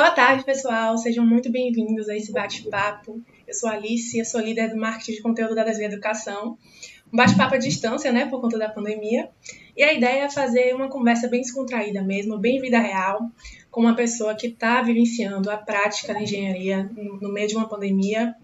Boa 0.00 0.12
tarde, 0.12 0.44
pessoal. 0.44 0.96
Sejam 0.96 1.26
muito 1.26 1.52
bem-vindos 1.52 2.08
a 2.08 2.16
esse 2.16 2.32
bate-papo. 2.32 3.20
Eu 3.46 3.52
sou 3.52 3.68
a 3.68 3.74
Alice, 3.74 4.18
eu 4.18 4.24
sou 4.24 4.40
líder 4.40 4.70
do 4.70 4.78
marketing 4.78 5.12
de 5.12 5.20
conteúdo 5.20 5.54
da 5.54 5.62
Desvia 5.62 5.88
Educação. 5.88 6.56
Um 7.12 7.18
bate-papo 7.18 7.56
à 7.56 7.58
distância, 7.58 8.10
né, 8.10 8.24
por 8.24 8.40
conta 8.40 8.58
da 8.58 8.70
pandemia. 8.70 9.28
E 9.76 9.82
a 9.82 9.92
ideia 9.92 10.22
é 10.22 10.30
fazer 10.30 10.74
uma 10.74 10.88
conversa 10.88 11.28
bem 11.28 11.42
descontraída 11.42 12.00
mesmo, 12.00 12.38
bem 12.38 12.62
vida 12.62 12.78
real, 12.78 13.30
com 13.70 13.82
uma 13.82 13.94
pessoa 13.94 14.34
que 14.34 14.46
está 14.46 14.80
vivenciando 14.80 15.50
a 15.50 15.58
prática 15.58 16.14
da 16.14 16.22
engenharia 16.22 16.90
no 17.20 17.30
meio 17.30 17.48
de 17.48 17.56
uma 17.56 17.68
pandemia, 17.68 18.34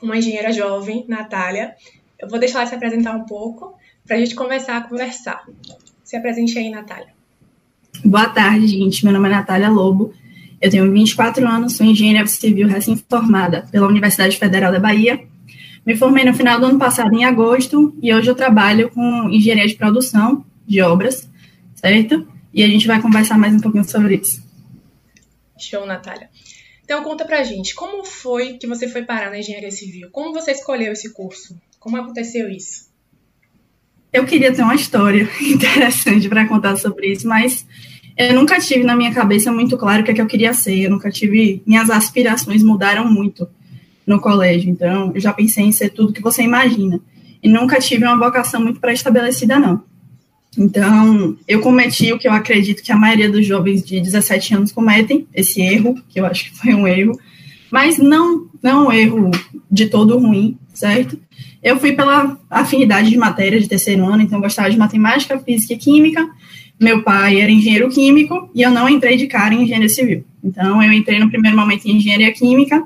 uma 0.00 0.16
engenheira 0.16 0.50
jovem, 0.50 1.04
Natália. 1.06 1.76
Eu 2.18 2.26
vou 2.26 2.38
deixar 2.38 2.60
ela 2.60 2.68
se 2.68 2.74
apresentar 2.74 3.14
um 3.14 3.26
pouco 3.26 3.74
para 4.06 4.16
a 4.16 4.18
gente 4.18 4.34
começar 4.34 4.78
a 4.78 4.80
conversar. 4.80 5.44
Se 6.02 6.16
apresente 6.16 6.58
aí, 6.58 6.70
Natália. 6.70 7.12
Boa 8.02 8.30
tarde, 8.30 8.66
gente. 8.66 9.04
Meu 9.04 9.12
nome 9.12 9.28
é 9.28 9.32
Natália 9.32 9.68
Lobo. 9.68 10.14
Eu 10.60 10.70
tenho 10.70 10.90
24 10.90 11.46
anos, 11.46 11.76
sou 11.76 11.86
engenheira 11.86 12.26
civil 12.26 12.66
recém-formada 12.66 13.66
pela 13.70 13.86
Universidade 13.86 14.36
Federal 14.38 14.72
da 14.72 14.80
Bahia. 14.80 15.22
Me 15.84 15.96
formei 15.96 16.24
no 16.24 16.34
final 16.34 16.58
do 16.58 16.66
ano 16.66 16.78
passado, 16.78 17.14
em 17.14 17.24
agosto, 17.24 17.96
e 18.02 18.12
hoje 18.12 18.28
eu 18.28 18.34
trabalho 18.34 18.90
com 18.90 19.28
engenharia 19.30 19.68
de 19.68 19.74
produção 19.74 20.44
de 20.66 20.80
obras, 20.80 21.28
certo? 21.74 22.26
E 22.52 22.62
a 22.62 22.66
gente 22.66 22.86
vai 22.86 23.00
conversar 23.00 23.38
mais 23.38 23.54
um 23.54 23.60
pouquinho 23.60 23.84
sobre 23.84 24.16
isso. 24.16 24.42
Show, 25.58 25.86
Natália. 25.86 26.28
Então, 26.84 27.02
conta 27.02 27.24
pra 27.24 27.42
gente, 27.42 27.74
como 27.74 28.04
foi 28.04 28.54
que 28.54 28.66
você 28.66 28.88
foi 28.88 29.02
parar 29.02 29.30
na 29.30 29.38
engenharia 29.38 29.70
civil? 29.70 30.08
Como 30.10 30.32
você 30.32 30.52
escolheu 30.52 30.92
esse 30.92 31.12
curso? 31.12 31.60
Como 31.78 31.96
aconteceu 31.96 32.48
isso? 32.48 32.86
Eu 34.12 34.24
queria 34.24 34.52
ter 34.54 34.62
uma 34.62 34.74
história 34.74 35.28
interessante 35.42 36.28
para 36.28 36.46
contar 36.48 36.76
sobre 36.76 37.12
isso, 37.12 37.28
mas 37.28 37.66
eu 38.16 38.34
nunca 38.34 38.58
tive 38.58 38.82
na 38.82 38.96
minha 38.96 39.12
cabeça 39.12 39.52
muito 39.52 39.76
claro 39.76 40.02
o 40.02 40.04
que 40.04 40.10
é 40.10 40.14
que 40.14 40.20
eu 40.20 40.26
queria 40.26 40.54
ser. 40.54 40.78
Eu 40.78 40.90
nunca 40.90 41.10
tive. 41.10 41.62
Minhas 41.66 41.90
aspirações 41.90 42.62
mudaram 42.62 43.10
muito 43.10 43.46
no 44.06 44.20
colégio. 44.20 44.70
Então, 44.70 45.12
eu 45.14 45.20
já 45.20 45.32
pensei 45.32 45.64
em 45.64 45.72
ser 45.72 45.90
tudo 45.90 46.12
que 46.12 46.22
você 46.22 46.42
imagina. 46.42 47.00
E 47.42 47.48
nunca 47.48 47.78
tive 47.78 48.04
uma 48.04 48.18
vocação 48.18 48.62
muito 48.62 48.80
pré-estabelecida, 48.80 49.58
não. 49.58 49.82
Então, 50.58 51.36
eu 51.46 51.60
cometi 51.60 52.12
o 52.12 52.18
que 52.18 52.26
eu 52.26 52.32
acredito 52.32 52.82
que 52.82 52.90
a 52.90 52.96
maioria 52.96 53.30
dos 53.30 53.46
jovens 53.46 53.84
de 53.84 54.00
17 54.00 54.54
anos 54.54 54.72
cometem, 54.72 55.26
esse 55.34 55.60
erro, 55.60 55.94
que 56.08 56.18
eu 56.18 56.24
acho 56.24 56.44
que 56.44 56.58
foi 56.58 56.74
um 56.74 56.88
erro, 56.88 57.18
mas 57.70 57.98
não, 57.98 58.48
não 58.62 58.86
um 58.86 58.92
erro 58.92 59.30
de 59.70 59.86
todo 59.86 60.18
ruim, 60.18 60.56
certo? 60.72 61.18
Eu 61.62 61.78
fui 61.78 61.92
pela 61.92 62.38
afinidade 62.48 63.10
de 63.10 63.18
matéria 63.18 63.60
de 63.60 63.68
terceiro 63.68 64.06
ano, 64.06 64.22
então 64.22 64.38
eu 64.38 64.42
gostava 64.42 64.70
de 64.70 64.78
matemática, 64.78 65.38
física 65.38 65.74
e 65.74 65.76
química, 65.76 66.26
meu 66.78 67.02
pai 67.02 67.40
era 67.40 67.50
engenheiro 67.50 67.88
químico 67.88 68.50
e 68.54 68.62
eu 68.62 68.70
não 68.70 68.88
entrei 68.88 69.16
de 69.16 69.26
cara 69.26 69.54
em 69.54 69.62
engenharia 69.62 69.88
civil. 69.88 70.24
Então, 70.44 70.82
eu 70.82 70.92
entrei 70.92 71.18
no 71.18 71.28
primeiro 71.28 71.56
momento 71.56 71.86
em 71.86 71.96
engenharia 71.96 72.32
química. 72.32 72.82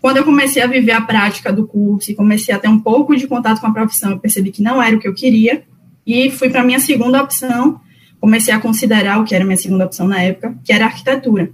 Quando 0.00 0.18
eu 0.18 0.24
comecei 0.24 0.62
a 0.62 0.66
viver 0.66 0.92
a 0.92 1.00
prática 1.00 1.52
do 1.52 1.66
curso 1.66 2.10
e 2.10 2.14
comecei 2.14 2.54
a 2.54 2.58
ter 2.58 2.68
um 2.68 2.78
pouco 2.78 3.16
de 3.16 3.26
contato 3.26 3.60
com 3.60 3.66
a 3.66 3.72
profissão, 3.72 4.12
eu 4.12 4.18
percebi 4.18 4.52
que 4.52 4.62
não 4.62 4.80
era 4.80 4.96
o 4.96 5.00
que 5.00 5.08
eu 5.08 5.14
queria 5.14 5.64
e 6.06 6.30
fui 6.30 6.48
para 6.48 6.60
a 6.60 6.64
minha 6.64 6.78
segunda 6.78 7.20
opção. 7.20 7.80
Comecei 8.20 8.54
a 8.54 8.60
considerar 8.60 9.20
o 9.20 9.24
que 9.24 9.34
era 9.34 9.44
minha 9.44 9.56
segunda 9.56 9.84
opção 9.84 10.06
na 10.06 10.22
época, 10.22 10.56
que 10.64 10.72
era 10.72 10.84
arquitetura. 10.84 11.50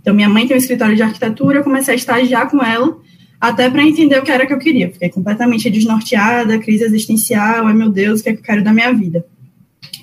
Então, 0.00 0.14
minha 0.14 0.28
mãe 0.28 0.46
tem 0.46 0.56
um 0.56 0.58
escritório 0.58 0.94
de 0.94 1.02
arquitetura, 1.02 1.58
eu 1.58 1.64
comecei 1.64 1.94
a 1.94 1.96
estagiar 1.96 2.48
com 2.48 2.62
ela, 2.62 2.96
até 3.40 3.68
para 3.68 3.82
entender 3.82 4.18
o 4.18 4.22
que 4.22 4.30
era 4.30 4.46
que 4.46 4.52
eu 4.52 4.58
queria. 4.58 4.90
Fiquei 4.92 5.08
completamente 5.08 5.68
desnorteada, 5.68 6.58
crise 6.60 6.84
existencial, 6.84 7.66
ai 7.66 7.74
meu 7.74 7.90
Deus, 7.90 8.20
o 8.20 8.22
que 8.22 8.28
é 8.28 8.32
que 8.32 8.38
eu 8.38 8.44
quero 8.44 8.62
da 8.62 8.72
minha 8.72 8.92
vida? 8.92 9.26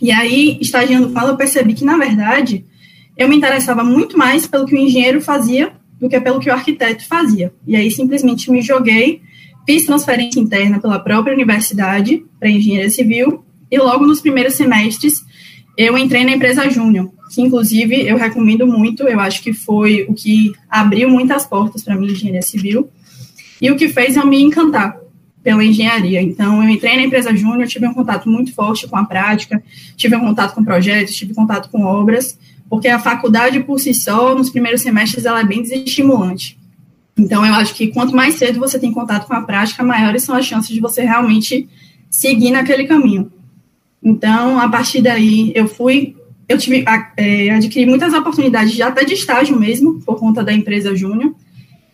E 0.03 0.11
aí, 0.11 0.57
estagiando 0.59 1.09
com 1.11 1.17
ela, 1.17 1.31
eu 1.31 1.37
percebi 1.37 1.73
que, 1.73 1.85
na 1.85 1.95
verdade, 1.95 2.65
eu 3.17 3.29
me 3.29 3.37
interessava 3.37 3.85
muito 3.85 4.17
mais 4.17 4.45
pelo 4.45 4.65
que 4.65 4.75
o 4.75 4.77
engenheiro 4.77 5.21
fazia 5.21 5.71
do 5.97 6.09
que 6.09 6.19
pelo 6.19 6.41
que 6.41 6.49
o 6.49 6.53
arquiteto 6.53 7.07
fazia. 7.07 7.53
E 7.65 7.73
aí, 7.73 7.89
simplesmente 7.89 8.51
me 8.51 8.61
joguei, 8.61 9.21
fiz 9.65 9.85
transferência 9.85 10.41
interna 10.41 10.81
pela 10.81 10.99
própria 10.99 11.33
universidade 11.33 12.21
para 12.37 12.49
engenharia 12.49 12.89
civil, 12.89 13.45
e 13.71 13.77
logo 13.77 14.05
nos 14.05 14.19
primeiros 14.19 14.55
semestres 14.55 15.23
eu 15.77 15.97
entrei 15.97 16.25
na 16.25 16.33
empresa 16.33 16.69
Júnior, 16.69 17.09
que 17.33 17.41
inclusive 17.41 18.05
eu 18.05 18.17
recomendo 18.17 18.67
muito, 18.67 19.03
eu 19.03 19.21
acho 19.21 19.41
que 19.41 19.53
foi 19.53 20.05
o 20.09 20.13
que 20.13 20.51
abriu 20.69 21.09
muitas 21.09 21.47
portas 21.47 21.81
para 21.81 21.95
mim, 21.95 22.11
engenharia 22.11 22.41
civil, 22.41 22.89
e 23.61 23.71
o 23.71 23.77
que 23.77 23.87
fez 23.87 24.17
eu 24.17 24.27
me 24.27 24.41
encantar 24.41 24.97
pela 25.43 25.63
engenharia. 25.63 26.21
Então, 26.21 26.63
eu 26.63 26.69
entrei 26.69 26.95
na 26.95 27.03
empresa 27.03 27.35
Júnior, 27.35 27.67
tive 27.67 27.85
um 27.85 27.93
contato 27.93 28.29
muito 28.29 28.53
forte 28.53 28.87
com 28.87 28.95
a 28.95 29.03
prática, 29.03 29.61
tive 29.97 30.15
um 30.15 30.21
contato 30.21 30.55
com 30.55 30.63
projetos, 30.63 31.15
tive 31.15 31.33
contato 31.33 31.69
com 31.69 31.83
obras, 31.83 32.39
porque 32.69 32.87
a 32.87 32.97
faculdade 32.97 33.59
por 33.59 33.79
si 33.79 33.93
só, 33.93 34.33
nos 34.33 34.49
primeiros 34.49 34.81
semestres, 34.81 35.25
ela 35.25 35.41
é 35.41 35.43
bem 35.43 35.61
desestimulante. 35.61 36.57
Então, 37.17 37.45
eu 37.45 37.53
acho 37.53 37.75
que 37.75 37.87
quanto 37.87 38.15
mais 38.15 38.35
cedo 38.35 38.59
você 38.59 38.79
tem 38.79 38.91
contato 38.91 39.27
com 39.27 39.33
a 39.33 39.41
prática, 39.41 39.83
maiores 39.83 40.23
são 40.23 40.35
as 40.35 40.45
chances 40.45 40.73
de 40.73 40.79
você 40.79 41.03
realmente 41.03 41.67
seguir 42.09 42.51
naquele 42.51 42.85
caminho. 42.85 43.31
Então, 44.01 44.59
a 44.59 44.67
partir 44.69 45.01
daí, 45.01 45.51
eu 45.55 45.67
fui, 45.67 46.15
eu 46.47 46.57
tive, 46.57 46.83
é, 47.17 47.49
adquiri 47.51 47.85
muitas 47.85 48.13
oportunidades, 48.13 48.73
já 48.73 48.87
até 48.87 49.03
de 49.03 49.13
estágio 49.13 49.59
mesmo, 49.59 50.01
por 50.01 50.17
conta 50.17 50.43
da 50.43 50.53
empresa 50.53 50.95
Júnior, 50.95 51.35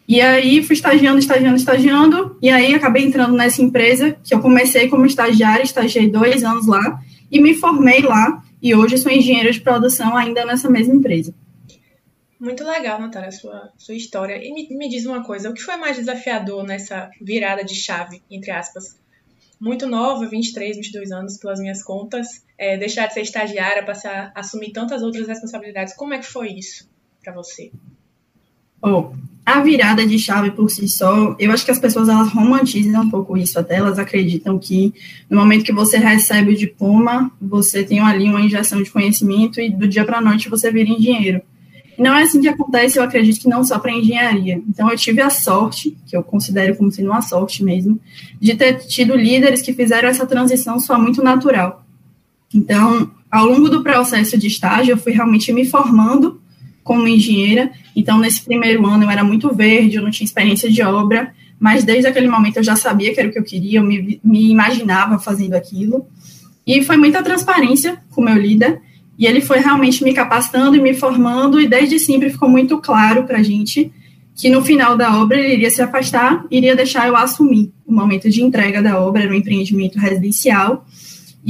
e 0.09 0.19
aí 0.21 0.63
fui 0.63 0.73
estagiando, 0.73 1.19
estagiando, 1.19 1.55
estagiando, 1.55 2.35
e 2.41 2.49
aí 2.49 2.73
acabei 2.73 3.05
entrando 3.05 3.37
nessa 3.37 3.61
empresa, 3.61 4.17
que 4.23 4.33
eu 4.33 4.41
comecei 4.41 4.89
como 4.89 5.05
estagiária, 5.05 5.61
estagiei 5.61 6.09
dois 6.09 6.43
anos 6.43 6.65
lá, 6.65 6.99
e 7.31 7.39
me 7.39 7.53
formei 7.53 8.01
lá, 8.01 8.43
e 8.59 8.73
hoje 8.73 8.97
sou 8.97 9.11
engenheira 9.11 9.51
de 9.51 9.61
produção 9.61 10.17
ainda 10.17 10.43
nessa 10.43 10.67
mesma 10.67 10.95
empresa. 10.95 11.31
Muito 12.39 12.63
legal, 12.63 12.99
Natália, 12.99 13.31
sua, 13.31 13.71
sua 13.77 13.93
história. 13.93 14.43
E 14.43 14.51
me, 14.51 14.67
me 14.75 14.89
diz 14.89 15.05
uma 15.05 15.23
coisa, 15.23 15.47
o 15.47 15.53
que 15.53 15.61
foi 15.61 15.77
mais 15.77 15.97
desafiador 15.97 16.63
nessa 16.63 17.11
virada 17.21 17.63
de 17.63 17.75
chave, 17.75 18.23
entre 18.31 18.49
aspas? 18.49 18.97
Muito 19.61 19.85
nova, 19.85 20.25
23, 20.25 20.75
22 20.75 21.11
anos, 21.11 21.37
pelas 21.37 21.59
minhas 21.59 21.83
contas, 21.83 22.43
é, 22.57 22.77
deixar 22.77 23.05
de 23.05 23.13
ser 23.13 23.21
estagiária, 23.21 23.85
passar 23.85 24.31
a 24.33 24.39
assumir 24.39 24.71
tantas 24.71 25.03
outras 25.03 25.27
responsabilidades. 25.27 25.93
Como 25.93 26.15
é 26.15 26.17
que 26.17 26.25
foi 26.25 26.53
isso 26.53 26.89
para 27.23 27.31
você? 27.31 27.71
Oh, 28.81 29.11
a 29.45 29.61
virada 29.61 30.05
de 30.05 30.19
chave 30.19 30.51
por 30.51 30.69
si 30.69 30.87
só, 30.87 31.35
eu 31.39 31.51
acho 31.51 31.65
que 31.65 31.71
as 31.71 31.79
pessoas 31.79 32.07
elas 32.07 32.29
romantizam 32.29 33.01
um 33.01 33.09
pouco 33.09 33.35
isso 33.35 33.57
até, 33.57 33.77
elas 33.77 33.97
acreditam 33.97 34.59
que 34.59 34.93
no 35.27 35.39
momento 35.39 35.63
que 35.63 35.73
você 35.73 35.97
recebe 35.97 36.53
o 36.53 36.57
diploma, 36.57 37.31
você 37.41 37.83
tem 37.83 37.99
ali 37.99 38.25
uma 38.25 38.41
injeção 38.41 38.81
de 38.83 38.91
conhecimento 38.91 39.59
e 39.59 39.71
do 39.71 39.87
dia 39.87 40.05
para 40.05 40.19
a 40.19 40.21
noite 40.21 40.49
você 40.49 40.71
vira 40.71 40.89
engenheiro. 40.89 41.41
Não 41.97 42.15
é 42.15 42.21
assim 42.21 42.39
que 42.39 42.47
acontece, 42.47 42.99
eu 42.99 43.03
acredito 43.03 43.41
que 43.41 43.49
não 43.49 43.63
só 43.63 43.79
para 43.79 43.91
engenharia. 43.91 44.61
Então 44.69 44.89
eu 44.89 44.95
tive 44.95 45.21
a 45.21 45.31
sorte, 45.31 45.97
que 46.05 46.15
eu 46.15 46.23
considero 46.23 46.75
como 46.75 46.91
sendo 46.91 47.09
uma 47.09 47.21
sorte 47.21 47.63
mesmo, 47.63 47.99
de 48.39 48.55
ter 48.55 48.85
tido 48.85 49.15
líderes 49.15 49.61
que 49.61 49.73
fizeram 49.73 50.07
essa 50.07 50.25
transição 50.25 50.79
só 50.79 50.97
muito 50.97 51.23
natural. 51.23 51.83
Então, 52.53 53.09
ao 53.31 53.45
longo 53.45 53.67
do 53.67 53.83
processo 53.83 54.37
de 54.37 54.47
estágio, 54.47 54.93
eu 54.93 54.97
fui 54.97 55.11
realmente 55.11 55.51
me 55.51 55.65
formando 55.65 56.39
como 56.83 57.07
engenheira. 57.07 57.71
Então, 57.95 58.17
nesse 58.17 58.41
primeiro 58.41 58.85
ano, 58.85 59.03
eu 59.03 59.09
era 59.09 59.23
muito 59.23 59.53
verde, 59.53 59.97
eu 59.97 60.03
não 60.03 60.11
tinha 60.11 60.25
experiência 60.25 60.69
de 60.69 60.81
obra, 60.81 61.33
mas 61.59 61.83
desde 61.83 62.07
aquele 62.07 62.27
momento 62.27 62.57
eu 62.57 62.63
já 62.63 62.75
sabia 62.75 63.13
que 63.13 63.19
era 63.19 63.29
o 63.29 63.31
que 63.31 63.39
eu 63.39 63.43
queria, 63.43 63.79
eu 63.79 63.83
me, 63.83 64.19
me 64.23 64.49
imaginava 64.49 65.19
fazendo 65.19 65.53
aquilo. 65.53 66.07
E 66.65 66.83
foi 66.83 66.97
muita 66.97 67.23
transparência 67.23 68.01
com 68.11 68.21
o 68.21 68.25
meu 68.25 68.35
líder, 68.35 68.81
e 69.17 69.25
ele 69.25 69.41
foi 69.41 69.59
realmente 69.59 70.03
me 70.03 70.13
capacitando 70.13 70.77
e 70.77 70.81
me 70.81 70.93
formando, 70.93 71.59
e 71.59 71.67
desde 71.67 71.99
sempre 71.99 72.29
ficou 72.29 72.47
muito 72.47 72.77
claro 72.77 73.25
para 73.25 73.39
a 73.39 73.43
gente 73.43 73.91
que 74.39 74.49
no 74.49 74.63
final 74.63 74.95
da 74.95 75.19
obra 75.19 75.37
ele 75.37 75.55
iria 75.55 75.69
se 75.69 75.81
afastar, 75.81 76.45
iria 76.49 76.73
deixar 76.73 77.07
eu 77.07 77.15
assumir 77.17 77.73
o 77.85 77.91
momento 77.91 78.29
de 78.29 78.41
entrega 78.41 78.81
da 78.81 78.97
obra, 78.97 79.23
era 79.23 79.31
um 79.31 79.35
empreendimento 79.35 79.99
residencial, 79.99 80.85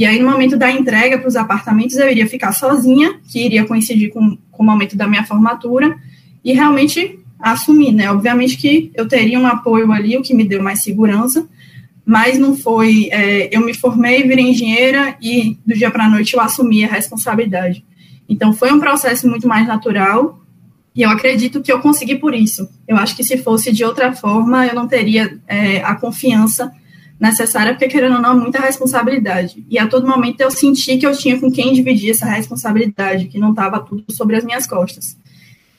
e 0.00 0.06
aí, 0.06 0.18
no 0.18 0.30
momento 0.30 0.56
da 0.56 0.70
entrega 0.70 1.18
para 1.18 1.28
os 1.28 1.36
apartamentos, 1.36 1.94
eu 1.98 2.10
iria 2.10 2.26
ficar 2.26 2.52
sozinha, 2.52 3.20
que 3.30 3.44
iria 3.44 3.66
coincidir 3.66 4.08
com, 4.08 4.34
com 4.50 4.62
o 4.62 4.64
momento 4.66 4.96
da 4.96 5.06
minha 5.06 5.26
formatura, 5.26 5.94
e 6.42 6.54
realmente 6.54 7.18
assumir, 7.38 7.92
né? 7.92 8.10
Obviamente 8.10 8.56
que 8.56 8.90
eu 8.94 9.06
teria 9.06 9.38
um 9.38 9.46
apoio 9.46 9.92
ali, 9.92 10.16
o 10.16 10.22
que 10.22 10.32
me 10.32 10.48
deu 10.48 10.62
mais 10.62 10.82
segurança, 10.82 11.46
mas 12.02 12.38
não 12.38 12.56
foi. 12.56 13.10
É, 13.12 13.54
eu 13.54 13.60
me 13.60 13.74
formei, 13.74 14.22
virei 14.22 14.46
engenheira 14.46 15.18
e 15.20 15.58
do 15.66 15.74
dia 15.74 15.90
para 15.90 16.06
a 16.06 16.08
noite 16.08 16.32
eu 16.32 16.40
assumi 16.40 16.82
a 16.82 16.88
responsabilidade. 16.88 17.84
Então, 18.26 18.54
foi 18.54 18.72
um 18.72 18.80
processo 18.80 19.28
muito 19.28 19.46
mais 19.46 19.68
natural, 19.68 20.40
e 20.96 21.02
eu 21.02 21.10
acredito 21.10 21.60
que 21.60 21.70
eu 21.70 21.80
consegui 21.80 22.14
por 22.14 22.34
isso. 22.34 22.66
Eu 22.88 22.96
acho 22.96 23.14
que 23.14 23.22
se 23.22 23.36
fosse 23.36 23.70
de 23.70 23.84
outra 23.84 24.14
forma, 24.14 24.66
eu 24.66 24.74
não 24.74 24.88
teria 24.88 25.38
é, 25.46 25.82
a 25.82 25.94
confiança 25.94 26.72
necessária, 27.20 27.74
porque 27.74 27.88
querendo 27.88 28.16
ou 28.16 28.20
não, 28.20 28.38
muita 28.38 28.58
responsabilidade. 28.58 29.64
E 29.68 29.78
a 29.78 29.86
todo 29.86 30.08
momento 30.08 30.40
eu 30.40 30.50
senti 30.50 30.96
que 30.96 31.06
eu 31.06 31.16
tinha 31.16 31.38
com 31.38 31.52
quem 31.52 31.72
dividir 31.72 32.10
essa 32.10 32.26
responsabilidade, 32.26 33.28
que 33.28 33.38
não 33.38 33.50
estava 33.50 33.78
tudo 33.78 34.04
sobre 34.10 34.36
as 34.36 34.44
minhas 34.44 34.66
costas. 34.66 35.16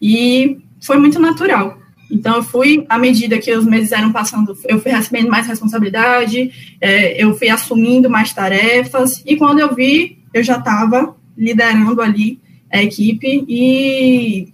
E 0.01 0.59
foi 0.79 0.97
muito 0.97 1.19
natural. 1.19 1.79
Então, 2.09 2.35
eu 2.35 2.43
fui, 2.43 2.85
à 2.89 2.97
medida 2.97 3.39
que 3.39 3.53
os 3.53 3.65
meses 3.65 3.91
eram 3.91 4.11
passando, 4.11 4.55
eu 4.67 4.79
fui 4.79 4.91
recebendo 4.91 5.29
mais 5.29 5.47
responsabilidade, 5.47 6.51
é, 6.79 7.23
eu 7.23 7.35
fui 7.37 7.49
assumindo 7.49 8.09
mais 8.09 8.33
tarefas, 8.33 9.23
e 9.25 9.37
quando 9.37 9.59
eu 9.59 9.73
vi, 9.73 10.19
eu 10.33 10.43
já 10.43 10.57
estava 10.57 11.15
liderando 11.37 12.01
ali 12.01 12.37
a 12.69 12.83
equipe, 12.83 13.45
e 13.47 14.53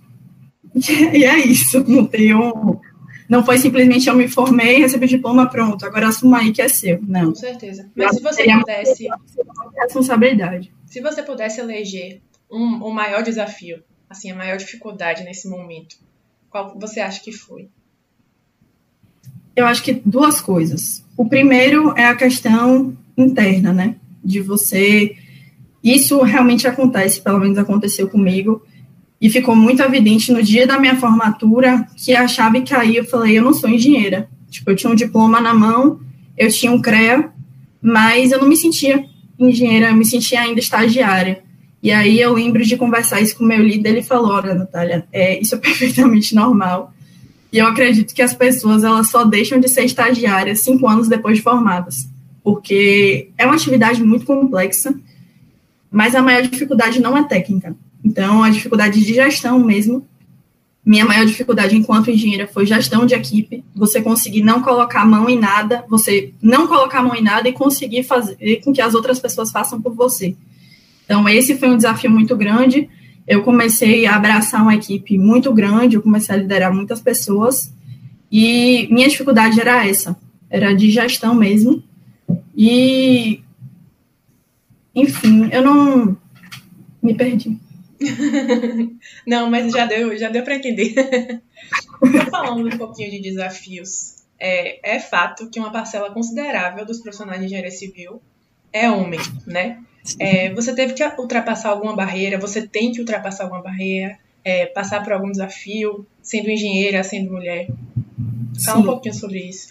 E 1.13 1.24
é 1.24 1.40
isso, 1.40 1.83
não 1.88 2.06
tenho. 2.06 2.80
Não 3.27 3.44
foi 3.44 3.57
simplesmente 3.57 4.07
eu 4.07 4.15
me 4.15 4.27
formei, 4.27 4.79
recebi 4.79 5.06
o 5.06 5.09
diploma, 5.09 5.50
pronto, 5.50 5.85
agora 5.85 6.07
assuma 6.07 6.39
aí 6.39 6.51
que 6.51 6.62
é 6.62 6.68
seu. 6.68 7.00
Não. 7.01 7.27
Com 7.27 7.35
certeza. 7.35 7.89
Mas 7.95 8.15
se 8.15 8.21
você 8.21 8.44
pudesse. 8.44 9.07
Responsabilidade. 9.75 10.74
Se 10.85 11.01
você 11.01 11.21
pudesse 11.21 11.59
eleger 11.59 12.21
um, 12.50 12.83
o 12.83 12.94
maior 12.94 13.21
desafio, 13.24 13.83
assim, 14.09 14.31
a 14.31 14.35
maior 14.35 14.57
dificuldade 14.57 15.24
nesse 15.24 15.50
momento, 15.50 15.97
qual 16.50 16.77
você 16.79 17.01
acha 17.01 17.21
que 17.21 17.31
foi? 17.31 17.69
Eu 19.56 19.65
acho 19.65 19.83
que 19.83 19.94
duas 20.06 20.39
coisas. 20.39 21.03
O 21.18 21.27
primeiro 21.27 21.94
é 21.97 22.06
a 22.06 22.15
questão 22.15 22.95
interna, 23.18 23.73
né? 23.73 23.95
De 24.23 24.39
você. 24.39 25.18
Isso 25.83 26.21
realmente 26.21 26.68
acontece, 26.68 27.21
pelo 27.21 27.39
menos 27.39 27.57
aconteceu 27.57 28.07
comigo, 28.09 28.65
e 29.19 29.30
ficou 29.30 29.56
muito 29.56 29.81
evidente 29.81 30.31
no 30.31 30.42
dia 30.44 30.68
da 30.68 30.80
minha 30.80 30.96
formatura 30.96 31.88
que 31.96 32.16
a 32.16 32.28
chave 32.28 32.62
caiu. 32.62 32.96
Eu 32.96 33.06
falei, 33.06 33.38
eu 33.38 33.44
não 33.44 33.54
sou 33.54 33.69
engenheira. 33.69 34.30
Tipo, 34.50 34.72
eu 34.72 34.75
tinha 34.75 34.92
um 34.92 34.96
diploma 34.96 35.42
na 35.42 35.54
mão, 35.54 36.00
eu 36.38 36.50
tinha 36.52 36.72
um 36.72 36.81
CREA, 36.81 37.31
mas 37.81 38.31
eu 38.31 38.40
não 38.40 38.48
me 38.48 38.56
sentia 38.56 39.04
engenheira, 39.40 39.90
eu 39.90 39.96
me 39.96 40.06
sentia 40.06 40.42
ainda 40.42 40.60
estagiária. 40.60 41.44
E 41.81 41.92
aí 41.92 42.19
eu 42.19 42.34
lembro 42.34 42.64
de 42.64 42.78
conversar 42.78 43.22
isso 43.22 43.38
com 43.38 43.44
meu 43.44 43.62
líder, 43.62 43.90
ele 43.90 44.04
falou, 44.04 44.31
olha, 44.31 44.54
Natália, 44.54 45.08
é, 45.12 45.40
isso 45.40 45.56
é 45.56 45.58
perfeitamente 45.60 46.34
normal. 46.34 46.94
E 47.52 47.58
eu 47.58 47.68
acredito 47.68 48.14
que 48.14 48.22
as 48.22 48.34
pessoas 48.34 48.84
elas 48.84 49.10
só 49.10 49.24
deixam 49.24 49.60
de 49.60 49.68
ser 49.68 49.84
estagiárias 49.84 50.62
cinco 50.62 50.88
anos 50.88 51.08
depois 51.08 51.38
de 51.38 51.44
formadas, 51.44 52.08
porque 52.44 53.30
é 53.38 53.46
uma 53.46 53.56
atividade 53.56 54.04
muito 54.04 54.25
complexa, 54.25 54.94
mas 55.90 56.14
a 56.14 56.22
maior 56.22 56.42
dificuldade 56.44 57.02
não 57.02 57.18
é 57.18 57.24
técnica. 57.24 57.75
Então, 58.07 58.42
a 58.42 58.50
dificuldade 58.50 59.04
de 59.04 59.13
gestão 59.13 59.59
mesmo. 59.59 60.07
Minha 60.86 61.04
maior 61.04 61.25
dificuldade 61.25 61.75
enquanto 61.75 62.09
engenheira 62.09 62.48
foi 62.48 62.65
gestão 62.65 63.06
de 63.06 63.13
equipe, 63.13 63.62
você 63.75 64.01
conseguir 64.01 64.42
não 64.42 64.62
colocar 64.62 65.01
a 65.01 65.06
mão 65.06 65.30
em 65.30 65.38
nada, 65.38 65.83
você 65.89 66.31
não 66.42 66.65
colocar 66.65 67.00
a 67.00 67.04
mão 67.04 67.13
em 67.13 67.21
nada 67.21 67.50
e 67.50 67.51
conseguir 67.51 68.04
fazer 68.04 68.62
com 68.63 68.71
que 68.71 68.81
as 68.81 68.94
outras 68.94 69.19
pessoas 69.19 69.51
façam 69.51 69.81
por 69.81 69.94
você. 69.94 70.33
Então, 71.04 71.27
esse 71.27 71.57
foi 71.57 71.69
um 71.69 71.75
desafio 71.75 72.09
muito 72.09 72.38
grande. 72.38 72.89
Eu 73.27 73.44
comecei 73.44 74.06
a 74.06 74.15
abraçar 74.15 74.62
uma 74.62 74.75
equipe 74.75 75.18
muito 75.18 75.51
grande, 75.54 75.98
eu 75.98 76.01
comecei 76.01 76.33
a 76.33 76.38
liderar 76.38 76.74
muitas 76.74 77.01
pessoas, 77.01 77.74
e 78.31 78.88
minha 78.89 79.09
dificuldade 79.09 79.59
era 79.59 79.86
essa, 79.86 80.15
era 80.50 80.74
de 80.74 80.89
gestão 80.89 81.36
mesmo. 81.36 81.83
E, 82.56 83.42
enfim, 84.95 85.50
eu 85.51 85.62
não 85.62 86.18
me 87.04 87.13
perdi. 87.13 87.67
não, 89.25 89.49
mas 89.49 89.71
já 89.71 89.85
deu, 89.85 90.17
já 90.17 90.29
deu 90.29 90.44
para 90.44 90.55
entender. 90.55 91.41
falando 92.29 92.67
um 92.67 92.77
pouquinho 92.77 93.11
de 93.11 93.21
desafios, 93.21 94.15
é, 94.39 94.95
é 94.95 94.99
fato 94.99 95.49
que 95.49 95.59
uma 95.59 95.71
parcela 95.71 96.11
considerável 96.11 96.85
dos 96.85 96.99
profissionais 96.99 97.39
de 97.39 97.45
engenharia 97.47 97.71
civil 97.71 98.21
é 98.71 98.89
homem, 98.89 99.19
né? 99.45 99.79
É, 100.19 100.53
você 100.53 100.73
teve 100.73 100.94
que 100.94 101.03
ultrapassar 101.03 101.69
alguma 101.69 101.95
barreira, 101.95 102.39
você 102.39 102.65
tem 102.65 102.91
que 102.91 102.99
ultrapassar 102.99 103.44
alguma 103.44 103.61
barreira, 103.61 104.17
é, 104.44 104.65
passar 104.65 105.03
por 105.03 105.11
algum 105.11 105.29
desafio, 105.29 106.05
sendo 106.21 106.49
engenheira, 106.49 107.03
sendo 107.03 107.31
mulher. 107.31 107.67
Fala 108.63 108.77
Sim. 108.77 108.83
um 108.83 108.85
pouquinho 108.85 109.13
sobre 109.13 109.39
isso. 109.39 109.67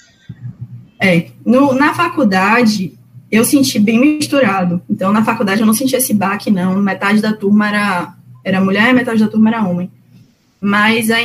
É, 1.00 1.28
no, 1.44 1.73
na 1.73 1.94
faculdade, 1.94 2.99
eu 3.31 3.44
senti 3.44 3.78
bem 3.78 3.99
misturado. 3.99 4.82
Então, 4.88 5.12
na 5.12 5.25
faculdade, 5.25 5.61
eu 5.61 5.67
não 5.67 5.75
senti 5.75 5.96
esse 5.96 6.12
baque, 6.12 6.50
não. 6.50 6.76
Metade 6.76 7.20
da 7.20 7.32
turma 7.32 7.69
era, 7.69 8.16
era 8.47 8.61
mulher, 8.61 8.95
metade 8.95 9.19
da 9.19 9.27
turma 9.27 9.51
era 9.51 9.67
homem. 9.67 9.91
Mas 10.61 11.11
é, 11.11 11.21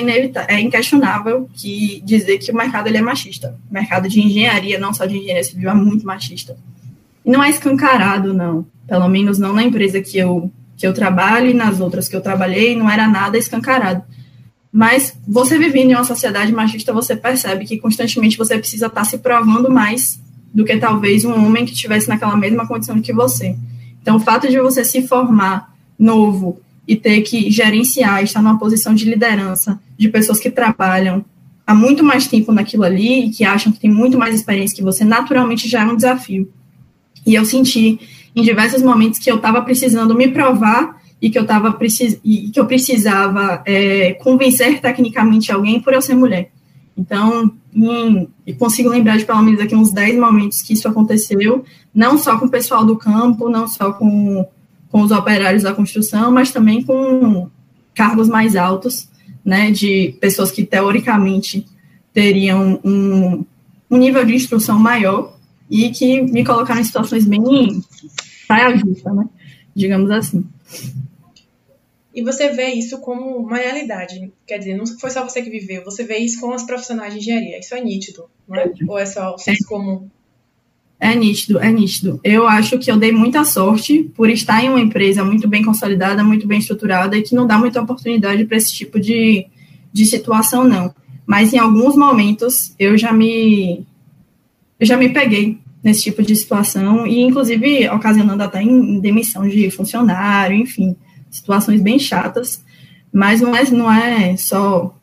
é 0.48 0.60
inquestionável 0.60 1.48
que 1.54 2.02
dizer 2.04 2.40
que 2.40 2.52
o 2.52 2.56
mercado 2.56 2.88
ele 2.88 2.98
é 2.98 3.02
machista. 3.02 3.56
O 3.70 3.74
mercado 3.74 4.10
de 4.10 4.20
engenharia, 4.20 4.80
não 4.80 4.92
só 4.92 5.06
de 5.06 5.16
engenharia 5.16 5.44
civil, 5.44 5.70
é 5.70 5.74
muito 5.76 6.04
machista. 6.04 6.58
E 7.24 7.30
não 7.30 7.44
é 7.44 7.50
escancarado, 7.52 8.34
não. 8.34 8.66
Pelo 8.88 9.08
menos 9.08 9.38
não 9.38 9.54
na 9.54 9.62
empresa 9.62 10.02
que 10.02 10.18
eu, 10.18 10.52
que 10.76 10.88
eu 10.88 10.96
trabalho 10.96 11.52
e 11.52 11.54
nas 11.54 11.80
outras 11.80 12.10
que 12.10 12.16
eu 12.16 12.22
trabalhei, 12.22 12.76
não 12.76 12.90
era 12.90 13.08
nada 13.08 13.38
escancarado. 13.38 14.04
Mas 14.72 15.16
você 15.28 15.60
vivendo 15.60 15.92
em 15.92 15.96
uma 15.96 16.04
sociedade 16.04 16.52
machista, 16.52 16.92
você 16.92 17.16
percebe 17.16 17.66
que 17.66 17.78
constantemente 17.78 18.36
você 18.36 18.58
precisa 18.58 18.88
estar 18.88 19.04
se 19.04 19.20
provando 19.20 19.70
mais 19.70 20.20
do 20.52 20.66
que 20.66 20.76
talvez 20.78 21.24
um 21.24 21.46
homem 21.46 21.68
que 21.68 21.74
estivesse 21.74 22.10
naquela 22.10 22.36
mesma 22.36 22.68
condição 22.68 23.00
que 23.00 23.14
você. 23.14 23.56
Então, 24.02 24.16
o 24.16 24.20
fato 24.20 24.50
de 24.50 24.60
você 24.60 24.84
se 24.84 25.08
formar 25.08 25.72
novo 26.00 26.60
e 26.92 26.96
ter 26.98 27.22
que 27.22 27.50
gerenciar, 27.50 28.22
estar 28.22 28.42
numa 28.42 28.60
posição 28.60 28.94
de 28.94 29.06
liderança 29.06 29.80
de 29.98 30.10
pessoas 30.10 30.42
que 30.42 30.52
trabalham 30.52 31.24
há 31.66 31.74
muito 31.74 32.04
mais 32.04 32.28
tempo 32.28 32.52
naquilo 32.52 32.84
ali 32.84 33.28
e 33.28 33.30
que 33.30 33.46
acham 33.46 33.72
que 33.72 33.80
tem 33.80 33.90
muito 33.90 34.18
mais 34.18 34.36
experiência 34.36 34.76
que 34.76 34.84
você, 34.84 35.06
naturalmente 35.06 35.70
já 35.70 35.84
é 35.84 35.86
um 35.86 35.96
desafio. 35.96 36.52
E 37.26 37.34
eu 37.34 37.46
senti 37.46 37.98
em 38.36 38.42
diversos 38.42 38.82
momentos 38.82 39.20
que 39.20 39.32
eu 39.32 39.38
estava 39.38 39.62
precisando 39.62 40.14
me 40.14 40.28
provar 40.28 41.02
e 41.22 41.30
que 41.30 41.40
eu 41.40 41.46
tava 41.46 41.72
precis... 41.72 42.20
e 42.26 42.50
que 42.50 42.60
eu 42.60 42.66
precisava 42.66 43.64
é, 43.66 44.12
convencer 44.16 44.82
tecnicamente 44.82 45.50
alguém 45.50 45.80
por 45.80 45.94
eu 45.94 46.02
ser 46.02 46.16
mulher. 46.16 46.52
Então, 46.98 47.54
em... 47.74 48.28
consigo 48.60 48.90
lembrar 48.90 49.18
de 49.18 49.24
pelo 49.24 49.42
menos 49.42 49.62
aqui 49.62 49.78
uns 49.78 49.94
10 49.94 50.20
momentos 50.20 50.62
que 50.62 50.74
isso 50.74 50.90
aconteceu, 50.90 51.64
não 51.96 52.18
só 52.18 52.38
com 52.38 52.48
o 52.48 52.52
pessoal 52.52 52.84
do 52.84 52.98
campo, 52.98 53.48
não 53.48 53.66
só 53.66 53.94
com, 53.94 54.46
com 54.92 55.02
os 55.02 55.12
operários 55.12 55.64
da 55.64 55.74
construção, 55.74 56.32
mas 56.32 56.52
também 56.52 56.84
com 56.84 57.50
cargos 57.94 58.28
mais 58.28 58.56
altos, 58.56 59.08
né, 59.44 59.72
de 59.72 60.16
pessoas 60.20 60.52
que 60.52 60.66
teoricamente 60.66 61.66
teriam 62.14 62.80
um, 62.84 63.46
um 63.90 63.98
nível 63.98 64.26
de 64.26 64.36
instrução 64.36 64.78
maior 64.78 65.38
e 65.70 65.90
que 65.90 66.22
me 66.22 66.44
colocaram 66.44 66.82
em 66.82 66.84
situações 66.84 67.26
bem 67.26 67.82
saia 68.46 68.76
justa, 68.78 69.14
né? 69.14 69.26
Digamos 69.74 70.12
assim. 70.12 70.46
E 72.14 72.22
você 72.22 72.50
vê 72.50 72.68
isso 72.72 73.00
como 73.00 73.38
uma 73.38 73.58
realidade. 73.58 74.34
Quer 74.46 74.58
dizer, 74.58 74.76
não 74.76 74.86
foi 74.86 75.10
só 75.10 75.24
você 75.24 75.42
que 75.42 75.50
viveu, 75.50 75.86
você 75.86 76.04
vê 76.04 76.18
isso 76.18 76.42
com 76.42 76.52
as 76.52 76.64
profissionais 76.64 77.14
de 77.14 77.20
engenharia. 77.20 77.60
Isso 77.60 77.74
é 77.74 77.82
nítido, 77.82 78.30
não 78.46 78.58
é? 78.58 78.70
Ou 78.86 79.00
é 79.00 79.06
só 79.06 79.34
o 79.34 79.38
senso 79.38 79.66
comum? 79.66 80.10
É 81.03 81.15
nítido, 81.15 81.59
é 81.59 81.71
nítido. 81.71 82.19
Eu 82.24 82.48
acho 82.48 82.77
que 82.77 82.91
eu 82.91 82.96
dei 82.96 83.12
muita 83.12 83.43
sorte 83.43 84.03
por 84.15 84.29
estar 84.29 84.63
em 84.63 84.70
uma 84.70 84.79
empresa 84.79 85.24
muito 85.24 85.48
bem 85.48 85.63
consolidada, 85.63 86.24
muito 86.24 86.48
bem 86.48 86.60
estruturada 86.60 87.17
e 87.17 87.24
que 87.24 87.34
não 87.34 87.48
dá 87.48 87.58
muita 87.58 87.81
oportunidade 87.81 88.46
para 88.46 88.55
esse 88.55 88.72
tipo 88.72 89.00
de, 89.00 89.48
de 89.91 90.05
situação, 90.05 90.63
não. 90.63 90.93
Mas 91.25 91.53
em 91.53 91.58
alguns 91.58 91.96
momentos 91.96 92.75
eu 92.77 92.96
já 93.00 93.12
me 93.12 93.84
eu 94.79 94.86
já 94.86 94.96
me 94.96 95.10
peguei 95.10 95.58
nesse 95.84 96.03
tipo 96.03 96.22
de 96.22 96.36
situação 96.36 97.08
e 97.08 97.20
inclusive 97.22 97.89
ocasionando 97.89 98.43
até 98.43 98.62
em 98.62 99.00
demissão 99.00 99.48
de 99.48 99.72
funcionário, 99.72 100.55
enfim, 100.55 100.96
situações 101.31 101.81
bem 101.81 101.98
chatas, 101.98 102.63
mas 103.12 103.41
não 103.41 103.55
é, 103.55 103.63
não 103.72 103.91
é 103.91 104.38
só 104.38 104.96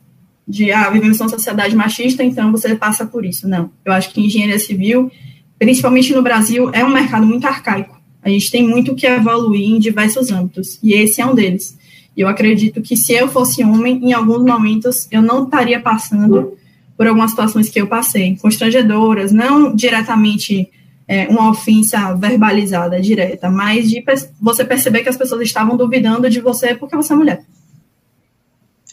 de, 0.47 0.71
ah, 0.71 0.89
vivemos 0.89 1.19
numa 1.19 1.29
sociedade 1.29 1.75
machista, 1.75 2.23
então 2.23 2.51
você 2.53 2.73
passa 2.73 3.05
por 3.05 3.25
isso, 3.25 3.49
não. 3.49 3.69
Eu 3.83 3.91
acho 3.91 4.11
que 4.11 4.21
engenharia 4.21 4.57
civil, 4.57 5.11
principalmente 5.59 6.13
no 6.13 6.23
Brasil, 6.23 6.71
é 6.73 6.83
um 6.83 6.89
mercado 6.89 7.25
muito 7.27 7.45
arcaico. 7.45 7.99
A 8.23 8.29
gente 8.29 8.49
tem 8.49 8.67
muito 8.67 8.95
que 8.95 9.05
evoluir 9.05 9.69
em 9.69 9.79
diversos 9.79 10.31
âmbitos, 10.31 10.79
e 10.81 10.93
esse 10.93 11.21
é 11.21 11.25
um 11.25 11.35
deles. 11.35 11.77
E 12.15 12.21
eu 12.21 12.27
acredito 12.27 12.81
que 12.81 12.97
se 12.97 13.13
eu 13.13 13.27
fosse 13.27 13.63
homem, 13.63 13.99
em 14.03 14.13
alguns 14.13 14.43
momentos 14.43 15.07
eu 15.11 15.21
não 15.21 15.43
estaria 15.43 15.79
passando 15.79 16.57
por 16.97 17.07
algumas 17.07 17.31
situações 17.31 17.69
que 17.69 17.79
eu 17.79 17.87
passei, 17.87 18.35
constrangedoras, 18.37 19.31
não 19.31 19.73
diretamente 19.73 20.69
é, 21.07 21.27
uma 21.27 21.49
ofensa 21.49 22.13
verbalizada, 22.13 23.01
direta, 23.01 23.49
mas 23.49 23.89
de 23.89 24.03
você 24.39 24.65
perceber 24.65 25.01
que 25.01 25.09
as 25.09 25.17
pessoas 25.17 25.41
estavam 25.41 25.77
duvidando 25.77 26.29
de 26.29 26.39
você 26.41 26.75
porque 26.75 26.95
você 26.95 27.13
é 27.13 27.15
mulher. 27.15 27.45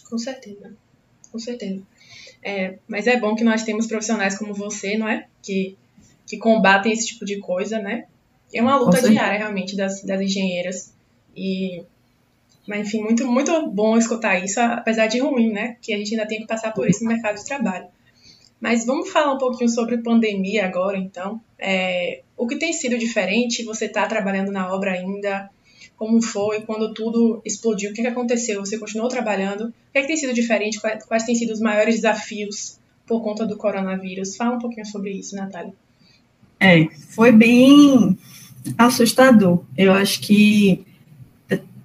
Com 0.08 0.16
certeza, 0.16 0.72
com 1.30 1.38
certeza. 1.38 1.82
É, 2.42 2.78
mas 2.86 3.08
é 3.08 3.18
bom 3.18 3.34
que 3.34 3.42
nós 3.42 3.64
temos 3.64 3.88
profissionais 3.88 4.38
como 4.38 4.54
você, 4.54 4.96
não 4.96 5.08
é? 5.08 5.26
Que, 5.42 5.76
que 6.26 6.36
combatem 6.36 6.92
esse 6.92 7.06
tipo 7.06 7.24
de 7.24 7.38
coisa, 7.38 7.78
né? 7.78 8.06
É 8.52 8.60
uma 8.60 8.76
luta 8.76 9.00
diária, 9.08 9.38
realmente, 9.38 9.76
das, 9.76 10.02
das 10.02 10.20
engenheiras. 10.20 10.92
E 11.36 11.82
mas, 12.66 12.88
enfim, 12.88 13.00
muito, 13.00 13.26
muito 13.26 13.70
bom 13.70 13.96
escutar 13.96 14.42
isso, 14.42 14.60
apesar 14.60 15.06
de 15.06 15.20
ruim, 15.20 15.52
né? 15.52 15.76
Que 15.80 15.94
a 15.94 15.98
gente 15.98 16.12
ainda 16.14 16.26
tem 16.26 16.40
que 16.40 16.46
passar 16.46 16.72
por 16.72 16.88
isso 16.88 17.04
no 17.04 17.08
mercado 17.08 17.36
de 17.36 17.44
trabalho. 17.44 17.86
Mas 18.60 18.84
vamos 18.84 19.10
falar 19.10 19.34
um 19.34 19.38
pouquinho 19.38 19.70
sobre 19.70 19.98
pandemia 19.98 20.66
agora, 20.66 20.98
então. 20.98 21.40
É, 21.58 22.22
o 22.36 22.46
que 22.46 22.56
tem 22.56 22.72
sido 22.72 22.98
diferente? 22.98 23.64
Você 23.64 23.84
está 23.84 24.06
trabalhando 24.06 24.50
na 24.50 24.74
obra 24.74 24.92
ainda? 24.92 25.48
Como 25.96 26.20
foi 26.20 26.62
quando 26.62 26.92
tudo 26.92 27.40
explodiu? 27.44 27.90
O 27.90 27.94
que, 27.94 28.02
que 28.02 28.08
aconteceu? 28.08 28.60
Você 28.60 28.78
continuou 28.78 29.08
trabalhando? 29.08 29.68
O 29.68 29.72
que, 29.92 29.98
é 29.98 30.00
que 30.02 30.08
tem 30.08 30.16
sido 30.16 30.34
diferente? 30.34 30.80
Quais, 30.80 31.04
quais 31.04 31.24
têm 31.24 31.34
sido 31.34 31.52
os 31.52 31.60
maiores 31.60 31.96
desafios 31.96 32.78
por 33.06 33.22
conta 33.22 33.46
do 33.46 33.56
coronavírus? 33.56 34.36
Fala 34.36 34.56
um 34.56 34.58
pouquinho 34.58 34.86
sobre 34.86 35.12
isso, 35.12 35.36
Natália. 35.36 35.72
É, 36.58 36.88
foi 37.10 37.32
bem 37.32 38.16
assustador. 38.78 39.62
Eu 39.76 39.92
acho 39.92 40.20
que 40.20 40.86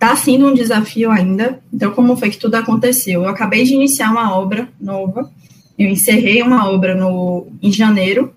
Está 0.02 0.16
sendo 0.16 0.48
um 0.48 0.54
desafio 0.56 1.12
ainda. 1.12 1.62
Então, 1.72 1.92
como 1.92 2.18
foi 2.18 2.32
que 2.32 2.38
tudo 2.40 2.56
aconteceu? 2.56 3.22
Eu 3.22 3.30
acabei 3.30 3.64
de 3.64 3.76
iniciar 3.76 4.10
uma 4.10 4.36
obra 4.36 4.68
nova. 4.82 5.32
Eu 5.78 5.88
encerrei 5.88 6.42
uma 6.42 6.68
obra 6.68 6.96
no, 6.96 7.46
em 7.62 7.72
janeiro. 7.72 8.34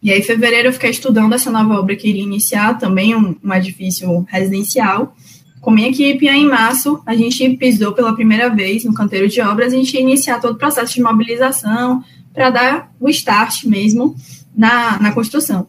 E 0.00 0.12
aí, 0.12 0.20
em 0.20 0.22
fevereiro, 0.22 0.68
eu 0.68 0.72
fiquei 0.72 0.90
estudando 0.90 1.32
essa 1.32 1.50
nova 1.50 1.80
obra 1.80 1.96
que 1.96 2.08
iria 2.08 2.22
iniciar, 2.22 2.78
também 2.78 3.12
um, 3.16 3.34
um 3.42 3.52
edifício 3.52 4.24
residencial. 4.28 5.16
Com 5.60 5.72
minha 5.72 5.88
equipe, 5.88 6.28
aí 6.28 6.42
em 6.42 6.48
março, 6.48 7.02
a 7.04 7.16
gente 7.16 7.56
pisou 7.56 7.90
pela 7.90 8.14
primeira 8.14 8.48
vez 8.48 8.84
no 8.84 8.94
canteiro 8.94 9.26
de 9.26 9.40
obras, 9.40 9.72
a 9.72 9.76
gente 9.76 9.94
ia 9.94 10.00
iniciar 10.00 10.40
todo 10.40 10.54
o 10.54 10.58
processo 10.58 10.94
de 10.94 11.02
mobilização 11.02 12.04
para 12.32 12.50
dar 12.50 12.92
o 13.00 13.08
start 13.08 13.64
mesmo 13.64 14.14
na, 14.56 14.98
na 15.00 15.12
construção. 15.12 15.66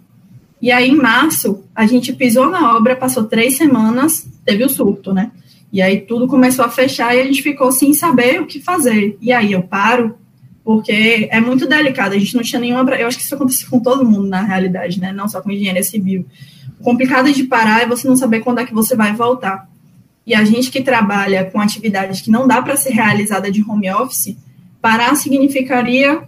E 0.62 0.72
aí, 0.72 0.90
em 0.90 0.96
março, 0.96 1.64
a 1.76 1.86
gente 1.86 2.14
pisou 2.14 2.50
na 2.50 2.76
obra, 2.76 2.96
passou 2.96 3.26
três 3.26 3.58
semanas, 3.58 4.28
teve 4.46 4.64
o 4.64 4.70
surto, 4.70 5.14
né? 5.14 5.32
E 5.72 5.82
aí 5.82 6.02
tudo 6.02 6.28
começou 6.28 6.64
a 6.64 6.70
fechar 6.70 7.14
e 7.14 7.20
a 7.20 7.24
gente 7.26 7.42
ficou 7.42 7.72
sem 7.72 7.94
saber 7.94 8.42
o 8.42 8.46
que 8.46 8.62
fazer. 8.62 9.18
E 9.20 9.34
aí 9.34 9.52
eu 9.52 9.62
paro, 9.62 10.16
porque 10.64 11.28
é 11.30 11.42
muito 11.42 11.68
delicado, 11.68 12.16
a 12.16 12.18
gente 12.18 12.34
não 12.34 12.44
tinha 12.44 12.62
nenhuma. 12.62 12.90
Eu 12.96 13.08
acho 13.08 13.18
que 13.18 13.24
isso 13.24 13.36
acontece 13.36 13.66
com 13.66 13.80
todo 13.80 14.06
mundo 14.06 14.28
na 14.28 14.42
realidade, 14.42 15.02
né? 15.02 15.12
Não 15.12 15.28
só 15.28 15.42
com 15.42 15.52
engenharia 15.52 15.84
civil. 15.84 16.26
O 16.80 16.84
complicado 16.84 17.32
de 17.32 17.44
parar 17.44 17.82
é 17.82 17.88
você 17.88 18.08
não 18.08 18.16
saber 18.16 18.40
quando 18.40 18.60
é 18.60 18.66
que 18.66 18.74
você 18.74 18.96
vai 18.96 19.14
voltar. 19.14 19.70
E 20.26 20.34
a 20.34 20.44
gente 20.46 20.72
que 20.72 20.82
trabalha 20.82 21.46
com 21.46 21.60
atividades 21.60 22.22
que 22.22 22.32
não 22.32 22.48
dá 22.48 22.62
para 22.62 22.78
ser 22.78 22.92
realizada 22.92 23.52
de 23.52 23.62
home 23.62 23.92
office, 23.92 24.36
parar 24.82 25.14
significaria 25.16 26.22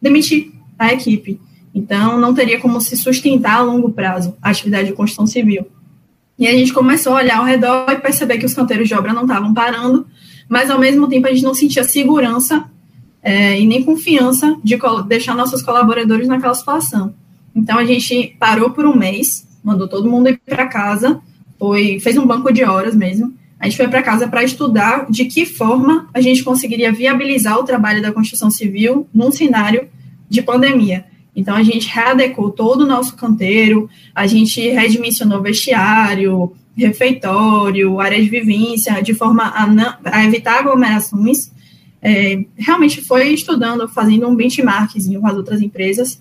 demitir 0.00 0.51
a 0.86 0.94
equipe. 0.94 1.40
Então, 1.74 2.20
não 2.20 2.34
teria 2.34 2.60
como 2.60 2.80
se 2.80 2.96
sustentar 2.96 3.58
a 3.58 3.62
longo 3.62 3.90
prazo 3.90 4.36
a 4.42 4.50
atividade 4.50 4.88
de 4.88 4.94
construção 4.94 5.26
civil. 5.26 5.66
E 6.38 6.46
a 6.46 6.52
gente 6.52 6.72
começou 6.72 7.12
a 7.14 7.16
olhar 7.16 7.38
ao 7.38 7.44
redor 7.44 7.86
e 7.90 7.96
perceber 7.96 8.38
que 8.38 8.46
os 8.46 8.54
canteiros 8.54 8.88
de 8.88 8.94
obra 8.94 9.12
não 9.12 9.22
estavam 9.22 9.54
parando, 9.54 10.06
mas 10.48 10.70
ao 10.70 10.78
mesmo 10.78 11.08
tempo 11.08 11.26
a 11.26 11.30
gente 11.30 11.44
não 11.44 11.54
sentia 11.54 11.84
segurança 11.84 12.64
é, 13.22 13.60
e 13.60 13.66
nem 13.66 13.82
confiança 13.82 14.56
de 14.62 14.78
deixar 15.06 15.34
nossos 15.34 15.62
colaboradores 15.62 16.26
naquela 16.26 16.54
situação. 16.54 17.14
Então 17.54 17.78
a 17.78 17.84
gente 17.84 18.36
parou 18.38 18.70
por 18.70 18.84
um 18.84 18.96
mês, 18.96 19.46
mandou 19.62 19.86
todo 19.86 20.10
mundo 20.10 20.28
ir 20.28 20.40
para 20.44 20.66
casa, 20.66 21.20
foi, 21.58 22.00
fez 22.00 22.16
um 22.16 22.26
banco 22.26 22.52
de 22.52 22.64
horas 22.64 22.96
mesmo. 22.96 23.32
A 23.60 23.66
gente 23.66 23.76
foi 23.76 23.86
para 23.86 24.02
casa 24.02 24.26
para 24.26 24.42
estudar 24.42 25.06
de 25.08 25.26
que 25.26 25.46
forma 25.46 26.08
a 26.12 26.20
gente 26.20 26.42
conseguiria 26.42 26.92
viabilizar 26.92 27.56
o 27.58 27.62
trabalho 27.62 28.02
da 28.02 28.10
construção 28.10 28.50
civil 28.50 29.06
num 29.14 29.30
cenário 29.30 29.88
de 30.32 30.42
pandemia. 30.42 31.04
Então, 31.36 31.54
a 31.54 31.62
gente 31.62 31.88
readecou 31.88 32.50
todo 32.50 32.82
o 32.82 32.86
nosso 32.86 33.16
canteiro, 33.16 33.88
a 34.14 34.26
gente 34.26 34.60
redimensionou 34.68 35.40
vestiário, 35.40 36.52
refeitório, 36.76 38.00
área 38.00 38.20
de 38.20 38.28
vivência, 38.28 39.00
de 39.02 39.14
forma 39.14 39.44
a, 39.54 39.66
não, 39.66 39.94
a 40.04 40.24
evitar 40.24 40.60
aglomerações. 40.60 41.52
É, 42.00 42.44
realmente 42.56 43.00
foi 43.02 43.28
estudando, 43.28 43.86
fazendo 43.88 44.26
um 44.26 44.34
benchmarkzinho 44.34 45.20
com 45.20 45.26
as 45.26 45.36
outras 45.36 45.60
empresas, 45.60 46.20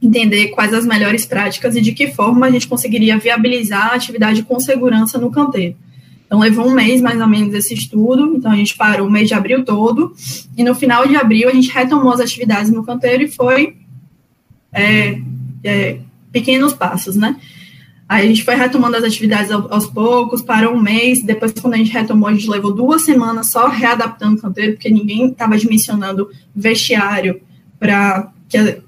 entender 0.00 0.48
quais 0.48 0.72
as 0.72 0.86
melhores 0.86 1.26
práticas 1.26 1.74
e 1.74 1.80
de 1.80 1.92
que 1.92 2.08
forma 2.08 2.46
a 2.46 2.50
gente 2.50 2.68
conseguiria 2.68 3.18
viabilizar 3.18 3.88
a 3.88 3.94
atividade 3.96 4.42
com 4.42 4.60
segurança 4.60 5.18
no 5.18 5.30
canteiro. 5.30 5.74
Então, 6.28 6.40
levou 6.40 6.68
um 6.68 6.74
mês 6.74 7.00
mais 7.00 7.18
ou 7.18 7.26
menos 7.26 7.54
esse 7.54 7.72
estudo, 7.72 8.36
então 8.36 8.52
a 8.52 8.56
gente 8.56 8.76
parou 8.76 9.08
o 9.08 9.10
mês 9.10 9.28
de 9.28 9.34
abril 9.34 9.64
todo, 9.64 10.14
e 10.54 10.62
no 10.62 10.74
final 10.74 11.08
de 11.08 11.16
abril 11.16 11.48
a 11.48 11.52
gente 11.52 11.70
retomou 11.70 12.12
as 12.12 12.20
atividades 12.20 12.70
no 12.70 12.84
canteiro 12.84 13.22
e 13.22 13.28
foi 13.28 13.78
é, 14.70 15.18
é, 15.64 15.98
pequenos 16.30 16.74
passos, 16.74 17.16
né? 17.16 17.34
Aí 18.06 18.26
a 18.26 18.28
gente 18.28 18.44
foi 18.44 18.54
retomando 18.54 18.96
as 18.96 19.04
atividades 19.04 19.50
aos 19.50 19.86
poucos, 19.86 20.42
parou 20.42 20.74
um 20.74 20.80
mês, 20.80 21.22
depois 21.22 21.52
quando 21.52 21.74
a 21.74 21.76
gente 21.78 21.92
retomou, 21.92 22.28
a 22.28 22.34
gente 22.34 22.48
levou 22.48 22.74
duas 22.74 23.02
semanas 23.02 23.50
só 23.50 23.66
readaptando 23.68 24.36
o 24.36 24.40
canteiro, 24.40 24.72
porque 24.74 24.90
ninguém 24.90 25.30
estava 25.30 25.56
dimensionando 25.56 26.28
vestiário 26.54 27.40
para 27.78 28.30
que 28.50 28.82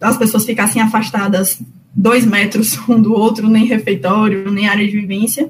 as 0.00 0.16
pessoas 0.16 0.44
ficassem 0.44 0.82
afastadas 0.82 1.62
dois 1.94 2.24
metros 2.24 2.76
um 2.88 3.00
do 3.00 3.12
outro, 3.12 3.48
nem 3.48 3.66
refeitório, 3.66 4.50
nem 4.50 4.68
área 4.68 4.86
de 4.86 4.92
vivência. 4.92 5.48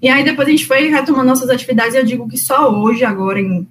E 0.00 0.08
aí 0.08 0.24
depois 0.24 0.48
a 0.48 0.50
gente 0.50 0.66
foi 0.66 0.88
retomando 0.88 1.26
nossas 1.26 1.48
atividades, 1.48 1.94
eu 1.94 2.04
digo 2.04 2.28
que 2.28 2.36
só 2.36 2.70
hoje, 2.70 3.04
agora 3.04 3.40
em 3.40 3.66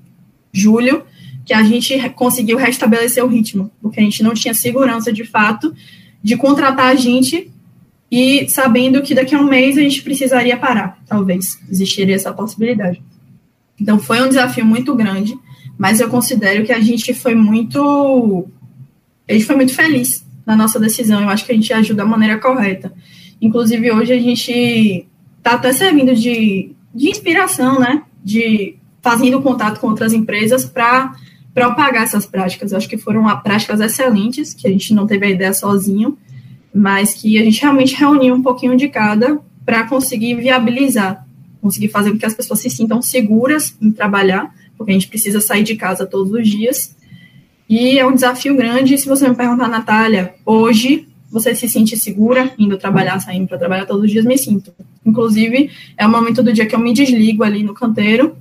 julho, 0.51 1.03
que 1.45 1.53
a 1.53 1.63
gente 1.63 1.97
conseguiu 2.11 2.57
restabelecer 2.57 3.23
o 3.23 3.27
ritmo, 3.27 3.69
porque 3.81 3.99
a 3.99 4.03
gente 4.03 4.23
não 4.23 4.33
tinha 4.33 4.53
segurança 4.53 5.11
de 5.11 5.25
fato 5.25 5.73
de 6.21 6.37
contratar 6.37 6.87
a 6.87 6.95
gente 6.95 7.51
e 8.09 8.47
sabendo 8.47 9.01
que 9.01 9.13
daqui 9.13 9.35
a 9.35 9.39
um 9.39 9.45
mês 9.45 9.77
a 9.77 9.81
gente 9.81 10.01
precisaria 10.01 10.55
parar, 10.55 10.99
talvez 11.07 11.59
existiria 11.69 12.15
essa 12.15 12.31
possibilidade. 12.31 13.01
Então 13.79 13.99
foi 13.99 14.21
um 14.21 14.27
desafio 14.27 14.65
muito 14.65 14.95
grande, 14.95 15.37
mas 15.77 15.99
eu 15.99 16.07
considero 16.07 16.63
que 16.63 16.71
a 16.71 16.79
gente 16.79 17.13
foi 17.13 17.35
muito 17.35 18.47
a 19.27 19.33
gente 19.33 19.45
foi 19.45 19.55
muito 19.55 19.73
feliz 19.73 20.25
na 20.45 20.55
nossa 20.55 20.79
decisão. 20.79 21.21
Eu 21.21 21.29
acho 21.29 21.45
que 21.45 21.51
a 21.51 21.55
gente 21.55 21.73
agiu 21.73 21.95
da 21.95 22.05
maneira 22.05 22.37
correta. 22.37 22.93
Inclusive 23.41 23.91
hoje 23.91 24.13
a 24.13 24.19
gente 24.19 25.07
está 25.43 25.55
até 25.55 25.73
servindo 25.73 26.15
de, 26.15 26.71
de 26.95 27.09
inspiração, 27.09 27.77
né? 27.77 28.03
De 28.23 28.77
fazendo 29.01 29.41
contato 29.41 29.81
com 29.81 29.87
outras 29.87 30.13
empresas 30.13 30.63
para 30.63 31.13
propagar 31.53 32.03
essas 32.03 32.25
práticas. 32.25 32.71
Eu 32.71 32.77
acho 32.77 32.87
que 32.87 32.97
foram 32.97 33.23
práticas 33.41 33.81
excelentes, 33.81 34.53
que 34.53 34.65
a 34.65 34.71
gente 34.71 34.93
não 34.93 35.05
teve 35.05 35.25
a 35.25 35.29
ideia 35.29 35.53
sozinho, 35.53 36.17
mas 36.73 37.13
que 37.13 37.37
a 37.37 37.43
gente 37.43 37.61
realmente 37.61 37.93
reuniu 37.93 38.33
um 38.33 38.41
pouquinho 38.41 38.77
de 38.77 38.87
cada 38.87 39.37
para 39.65 39.83
conseguir 39.83 40.35
viabilizar, 40.35 41.27
conseguir 41.61 41.89
fazer 41.89 42.11
com 42.11 42.17
que 42.17 42.25
as 42.25 42.33
pessoas 42.33 42.61
se 42.61 42.69
sintam 42.69 43.01
seguras 43.01 43.75
em 43.81 43.91
trabalhar, 43.91 44.55
porque 44.77 44.91
a 44.91 44.93
gente 44.95 45.09
precisa 45.09 45.41
sair 45.41 45.63
de 45.63 45.75
casa 45.75 46.05
todos 46.05 46.31
os 46.31 46.47
dias. 46.47 46.95
E 47.69 47.99
é 47.99 48.05
um 48.05 48.15
desafio 48.15 48.55
grande. 48.55 48.97
Se 48.97 49.07
você 49.07 49.27
me 49.27 49.35
perguntar, 49.35 49.67
Natália, 49.67 50.35
hoje 50.45 51.07
você 51.33 51.55
se 51.55 51.67
sente 51.67 51.97
segura 51.97 52.53
indo 52.57 52.77
trabalhar, 52.77 53.19
saindo 53.19 53.47
para 53.47 53.57
trabalhar 53.57 53.85
todos 53.85 54.05
os 54.05 54.11
dias? 54.11 54.23
Me 54.23 54.37
sinto. 54.37 54.71
Inclusive, 55.05 55.69
é 55.97 56.05
o 56.05 56.09
momento 56.09 56.41
do 56.41 56.53
dia 56.53 56.65
que 56.65 56.75
eu 56.75 56.79
me 56.79 56.93
desligo 56.93 57.43
ali 57.43 57.63
no 57.63 57.73
canteiro 57.73 58.37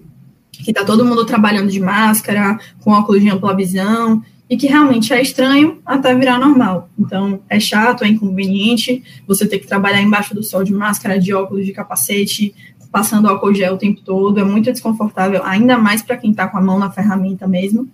que 0.62 0.72
tá 0.72 0.84
todo 0.84 1.04
mundo 1.04 1.24
trabalhando 1.24 1.70
de 1.70 1.80
máscara, 1.80 2.58
com 2.80 2.92
óculos 2.92 3.20
de 3.20 3.28
ampla 3.28 3.56
visão, 3.56 4.22
e 4.48 4.56
que 4.56 4.66
realmente 4.66 5.12
é 5.12 5.20
estranho 5.20 5.80
até 5.84 6.14
virar 6.14 6.38
normal. 6.38 6.88
Então, 6.98 7.40
é 7.48 7.58
chato, 7.58 8.04
é 8.04 8.08
inconveniente 8.08 9.02
você 9.26 9.46
ter 9.46 9.58
que 9.58 9.66
trabalhar 9.66 10.02
embaixo 10.02 10.34
do 10.34 10.42
sol 10.42 10.62
de 10.62 10.72
máscara, 10.72 11.18
de 11.18 11.32
óculos, 11.32 11.64
de 11.64 11.72
capacete, 11.72 12.54
passando 12.90 13.28
álcool 13.28 13.54
gel 13.54 13.74
o 13.74 13.78
tempo 13.78 14.02
todo, 14.02 14.38
é 14.38 14.44
muito 14.44 14.70
desconfortável, 14.70 15.42
ainda 15.42 15.78
mais 15.78 16.02
para 16.02 16.18
quem 16.18 16.30
está 16.30 16.46
com 16.46 16.58
a 16.58 16.60
mão 16.60 16.78
na 16.78 16.90
ferramenta 16.90 17.48
mesmo. 17.48 17.88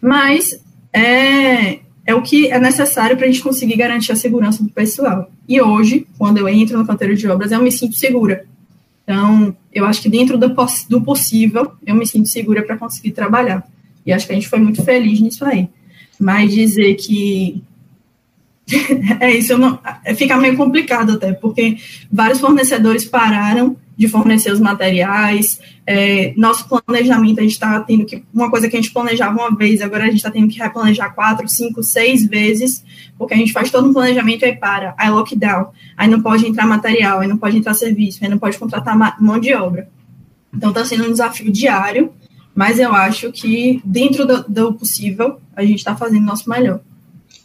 Mas 0.00 0.60
é, 0.92 1.78
é 2.04 2.14
o 2.14 2.22
que 2.22 2.48
é 2.48 2.58
necessário 2.58 3.16
para 3.16 3.26
a 3.26 3.30
gente 3.30 3.42
conseguir 3.42 3.76
garantir 3.76 4.12
a 4.12 4.16
segurança 4.16 4.62
do 4.62 4.70
pessoal. 4.70 5.30
E 5.48 5.60
hoje, 5.60 6.06
quando 6.18 6.38
eu 6.38 6.48
entro 6.48 6.76
no 6.76 6.86
canteiro 6.86 7.16
de 7.16 7.28
obras, 7.28 7.52
eu 7.52 7.62
me 7.62 7.70
sinto 7.70 7.96
segura. 7.96 8.44
Então, 9.04 9.56
eu 9.72 9.84
acho 9.84 10.02
que 10.02 10.08
dentro 10.08 10.38
do, 10.38 10.54
do 10.88 11.02
possível, 11.02 11.72
eu 11.86 11.94
me 11.94 12.06
sinto 12.06 12.28
segura 12.28 12.62
para 12.62 12.76
conseguir 12.76 13.12
trabalhar. 13.12 13.66
E 14.04 14.12
acho 14.12 14.26
que 14.26 14.32
a 14.32 14.34
gente 14.34 14.48
foi 14.48 14.58
muito 14.58 14.82
feliz 14.82 15.20
nisso 15.20 15.44
aí. 15.44 15.68
Mas 16.18 16.52
dizer 16.52 16.94
que 16.94 17.62
é 19.20 19.30
isso, 19.32 19.58
não, 19.58 19.78
fica 20.16 20.36
meio 20.36 20.56
complicado 20.56 21.12
até, 21.12 21.32
porque 21.32 21.76
vários 22.10 22.40
fornecedores 22.40 23.04
pararam 23.04 23.76
de 24.02 24.08
fornecer 24.08 24.50
os 24.52 24.58
materiais, 24.58 25.60
é, 25.86 26.34
nosso 26.36 26.68
planejamento, 26.68 27.38
a 27.38 27.42
gente 27.42 27.52
está 27.52 27.78
tendo 27.78 28.04
que, 28.04 28.24
uma 28.34 28.50
coisa 28.50 28.68
que 28.68 28.76
a 28.76 28.80
gente 28.80 28.92
planejava 28.92 29.38
uma 29.38 29.56
vez, 29.56 29.80
agora 29.80 30.02
a 30.02 30.06
gente 30.06 30.16
está 30.16 30.28
tendo 30.28 30.48
que 30.48 30.58
replanejar 30.58 31.14
quatro, 31.14 31.48
cinco, 31.48 31.84
seis 31.84 32.26
vezes, 32.26 32.84
porque 33.16 33.32
a 33.32 33.36
gente 33.36 33.52
faz 33.52 33.70
todo 33.70 33.88
um 33.88 33.92
planejamento 33.92 34.42
e 34.42 34.46
aí 34.46 34.56
para, 34.56 34.92
aí 34.98 35.08
lockdown, 35.08 35.68
aí 35.96 36.08
não 36.08 36.20
pode 36.20 36.44
entrar 36.44 36.66
material, 36.66 37.20
aí 37.20 37.28
não 37.28 37.36
pode 37.36 37.56
entrar 37.56 37.74
serviço, 37.74 38.18
aí 38.24 38.28
não 38.28 38.38
pode 38.38 38.58
contratar 38.58 39.20
mão 39.22 39.38
de 39.38 39.54
obra. 39.54 39.88
Então 40.52 40.70
está 40.70 40.84
sendo 40.84 41.04
um 41.06 41.12
desafio 41.12 41.52
diário, 41.52 42.12
mas 42.52 42.80
eu 42.80 42.92
acho 42.92 43.30
que 43.30 43.80
dentro 43.84 44.26
do, 44.26 44.42
do 44.48 44.74
possível, 44.74 45.38
a 45.54 45.62
gente 45.62 45.78
está 45.78 45.94
fazendo 45.94 46.24
o 46.24 46.26
nosso 46.26 46.50
melhor. 46.50 46.80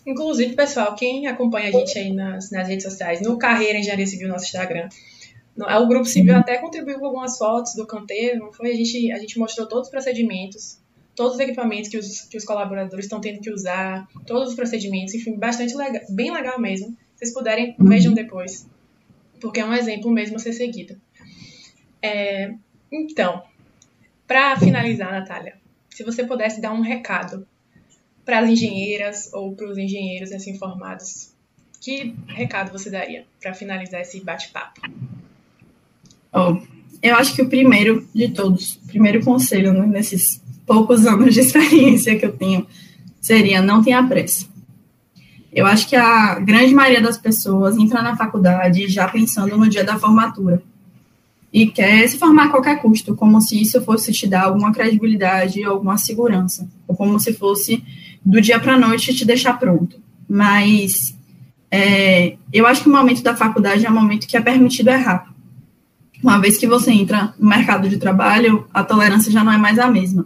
Inclusive, 0.08 0.56
pessoal, 0.56 0.96
quem 0.96 1.28
acompanha 1.28 1.70
a 1.70 1.72
gente 1.72 2.00
aí 2.00 2.12
nas, 2.12 2.50
nas 2.50 2.68
redes 2.68 2.84
sociais, 2.84 3.22
no 3.22 3.38
Carreira 3.38 3.78
Engenharia 3.78 4.08
Civil, 4.08 4.28
nosso 4.28 4.46
Instagram, 4.46 4.90
o 5.58 5.88
Grupo 5.88 6.06
Civil 6.06 6.34
uhum. 6.34 6.40
até 6.40 6.58
contribuiu 6.58 7.00
com 7.00 7.06
algumas 7.08 7.38
fotos 7.38 7.74
do 7.76 7.86
canteiro, 7.88 8.40
não 8.40 8.54
foi? 8.54 8.72
A 8.72 8.76
gente, 8.76 9.12
a 9.12 9.18
gente 9.18 9.40
mostrou 9.40 9.68
todos 9.68 9.88
os 9.88 9.92
procedimentos, 9.92 10.80
todos 11.16 11.34
os 11.34 11.40
equipamentos 11.40 11.90
que 11.90 11.98
os, 11.98 12.22
que 12.22 12.38
os 12.38 12.46
colaboradores 12.46 13.06
estão 13.06 13.20
tendo 13.20 13.42
que 13.42 13.52
usar, 13.52 14.08
todos 14.26 14.50
os 14.50 14.56
procedimentos, 14.56 15.16
enfim, 15.16 15.36
bastante 15.36 15.76
legal, 15.76 16.04
bem 16.10 16.32
legal 16.32 16.60
mesmo. 16.60 16.90
Se 17.16 17.20
vocês 17.20 17.34
puderem, 17.34 17.76
uhum. 17.80 17.88
vejam 17.88 18.14
depois, 18.14 18.68
porque 19.42 19.60
é 19.60 19.66
um 19.66 19.74
exemplo 19.74 20.12
mesmo 20.12 20.36
a 20.36 20.40
ser 20.40 20.54
seguido. 20.54 21.00
É, 22.02 22.54
então, 22.92 23.42
para 24.28 24.58
finalizar, 24.60 25.12
Natália, 25.12 25.58
se 25.90 26.04
você 26.04 26.24
pudesse 26.24 26.62
dar 26.62 26.72
um 26.74 26.82
recado 26.82 27.48
para 28.24 28.40
as 28.40 28.50
engenheiras 28.50 29.34
ou 29.34 29.56
para 29.56 29.68
os 29.68 29.78
engenheiros 29.78 30.30
recém-formados, 30.30 31.34
que 31.82 32.14
recado 32.28 32.72
você 32.72 32.90
daria 32.90 33.26
para 33.40 33.54
finalizar 33.54 34.02
esse 34.02 34.20
bate-papo? 34.24 34.82
Oh, 36.38 36.56
eu 37.02 37.16
acho 37.16 37.34
que 37.34 37.42
o 37.42 37.50
primeiro 37.50 38.08
de 38.14 38.30
todos, 38.30 38.76
o 38.84 38.88
primeiro 38.88 39.24
conselho 39.24 39.74
né, 39.74 39.88
nesses 39.88 40.40
poucos 40.68 41.08
anos 41.08 41.34
de 41.34 41.40
experiência 41.42 42.16
que 42.16 42.26
eu 42.26 42.32
tenho, 42.32 42.68
seria 43.20 43.60
não 43.60 43.82
tenha 43.82 44.04
pressa. 44.04 44.46
Eu 45.52 45.66
acho 45.66 45.88
que 45.88 45.96
a 45.96 46.40
grande 46.40 46.76
maioria 46.76 47.02
das 47.02 47.18
pessoas 47.18 47.76
entra 47.76 48.04
na 48.04 48.16
faculdade 48.16 48.88
já 48.88 49.08
pensando 49.08 49.58
no 49.58 49.68
dia 49.68 49.84
da 49.84 49.98
formatura 49.98 50.62
e 51.52 51.66
quer 51.66 52.08
se 52.08 52.20
formar 52.20 52.46
a 52.46 52.50
qualquer 52.50 52.80
custo, 52.80 53.16
como 53.16 53.42
se 53.42 53.60
isso 53.60 53.82
fosse 53.82 54.12
te 54.12 54.28
dar 54.28 54.44
alguma 54.44 54.72
credibilidade, 54.72 55.64
alguma 55.64 55.98
segurança, 55.98 56.70
ou 56.88 56.96
como 56.96 57.20
se 57.20 57.34
fosse 57.34 57.84
do 58.24 58.40
dia 58.40 58.60
para 58.60 58.74
a 58.74 58.80
noite 58.80 59.16
te 59.16 59.26
deixar 59.26 59.58
pronto. 59.58 60.00
Mas 60.30 61.18
é, 61.72 62.36
eu 62.54 62.68
acho 62.68 62.84
que 62.84 62.90
o 62.90 62.92
momento 62.92 63.24
da 63.24 63.36
faculdade 63.36 63.86
é 63.86 63.90
um 63.90 63.94
momento 63.94 64.28
que 64.28 64.38
é 64.38 64.42
permitido 64.42 64.90
errar. 64.90 65.27
Uma 66.24 66.40
vez 66.40 66.58
que 66.58 66.68
você 66.68 66.92
entra 66.92 67.34
no 67.40 67.48
mercado 67.48 67.88
de 67.88 67.98
trabalho, 67.98 68.68
a 68.74 68.84
tolerância 68.84 69.32
já 69.32 69.44
não 69.44 69.52
é 69.52 69.58
mais 69.58 69.78
a 69.78 69.88
mesma. 69.88 70.26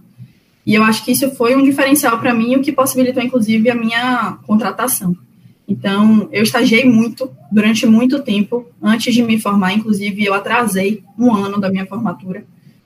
E 0.66 0.76
eu 0.76 0.84
acho 0.84 1.04
que 1.04 1.12
isso 1.12 1.30
foi 1.32 1.56
um 1.56 1.64
diferencial 1.64 2.20
para 2.20 2.34
mim, 2.34 2.56
o 2.56 2.62
que 2.62 2.72
possibilitou, 2.72 3.22
inclusive, 3.22 3.70
a 3.70 3.76
minha 3.76 4.38
contratação. 4.46 5.16
Então, 5.68 6.28
eu 6.32 6.44
estagiei 6.44 6.86
muito, 6.86 7.30
durante 7.52 7.86
muito 7.86 8.20
tempo, 8.20 8.66
antes 8.82 9.14
de 9.14 9.24
me 9.24 9.40
formar, 9.40 9.74
inclusive, 9.74 10.24
eu 10.24 10.34
atrasei 10.34 11.04
um 11.18 11.34
ano 11.34 11.60
da 11.60 11.70
minha 11.70 11.86
formatura, 11.86 12.44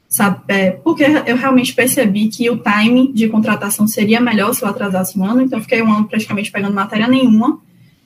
sabe? 0.08 0.42
É, 0.48 0.72
porque 0.72 1.04
eu 1.04 1.36
realmente 1.36 1.74
percebi 1.74 2.28
que 2.28 2.50
o 2.50 2.58
time 2.58 3.12
de 3.12 3.28
contratação 3.28 3.88
seria 3.88 4.22
melhor 4.22 4.54
se 4.54 4.64
eu 4.64 4.70
atrasasse 4.70 5.18
um 5.20 5.26
ano, 5.26 5.42
então, 5.42 5.60
eu 5.60 5.64
fiquei 5.64 5.82
um 5.82 5.92
ano 5.92 6.06
praticamente 6.06 6.52
pegando 6.52 6.74
matéria 6.74 7.08
nenhuma, 7.08 7.60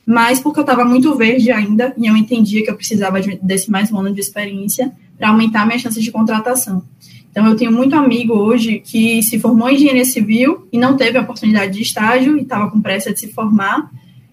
mas 0.10 0.40
porque 0.40 0.60
eu 0.60 0.64
estava 0.64 0.84
muito 0.84 1.16
verde 1.16 1.52
ainda, 1.52 1.94
e 1.96 2.08
eu 2.08 2.18
entendia 2.18 2.64
que 2.64 2.72
eu 2.72 2.76
precisava 2.76 3.22
de, 3.22 3.40
desse 3.44 3.70
mais 3.70 3.92
um 3.92 4.00
ano 4.00 4.12
de 4.12 4.20
experiência 4.20 4.92
para 5.16 5.30
aumentar 5.30 5.68
minhas 5.68 5.84
chances 5.84 6.04
de 6.04 6.12
contratação. 6.12 6.84
Então, 7.30 7.46
eu 7.46 7.56
tenho 7.56 7.72
muito 7.72 7.96
amigo 7.96 8.34
hoje 8.34 8.80
que 8.80 9.22
se 9.22 9.40
formou 9.40 9.70
em 9.70 9.76
engenharia 9.76 10.04
civil 10.04 10.68
e 10.74 10.80
não 10.80 10.98
teve 10.98 11.20
a 11.20 11.22
oportunidade 11.22 11.74
de 11.74 11.84
estágio 11.84 12.40
e 12.40 12.42
estava 12.42 12.72
com 12.72 12.82
pressa 12.82 13.14
de 13.14 13.20
se 13.20 13.32
formar, 13.32 13.92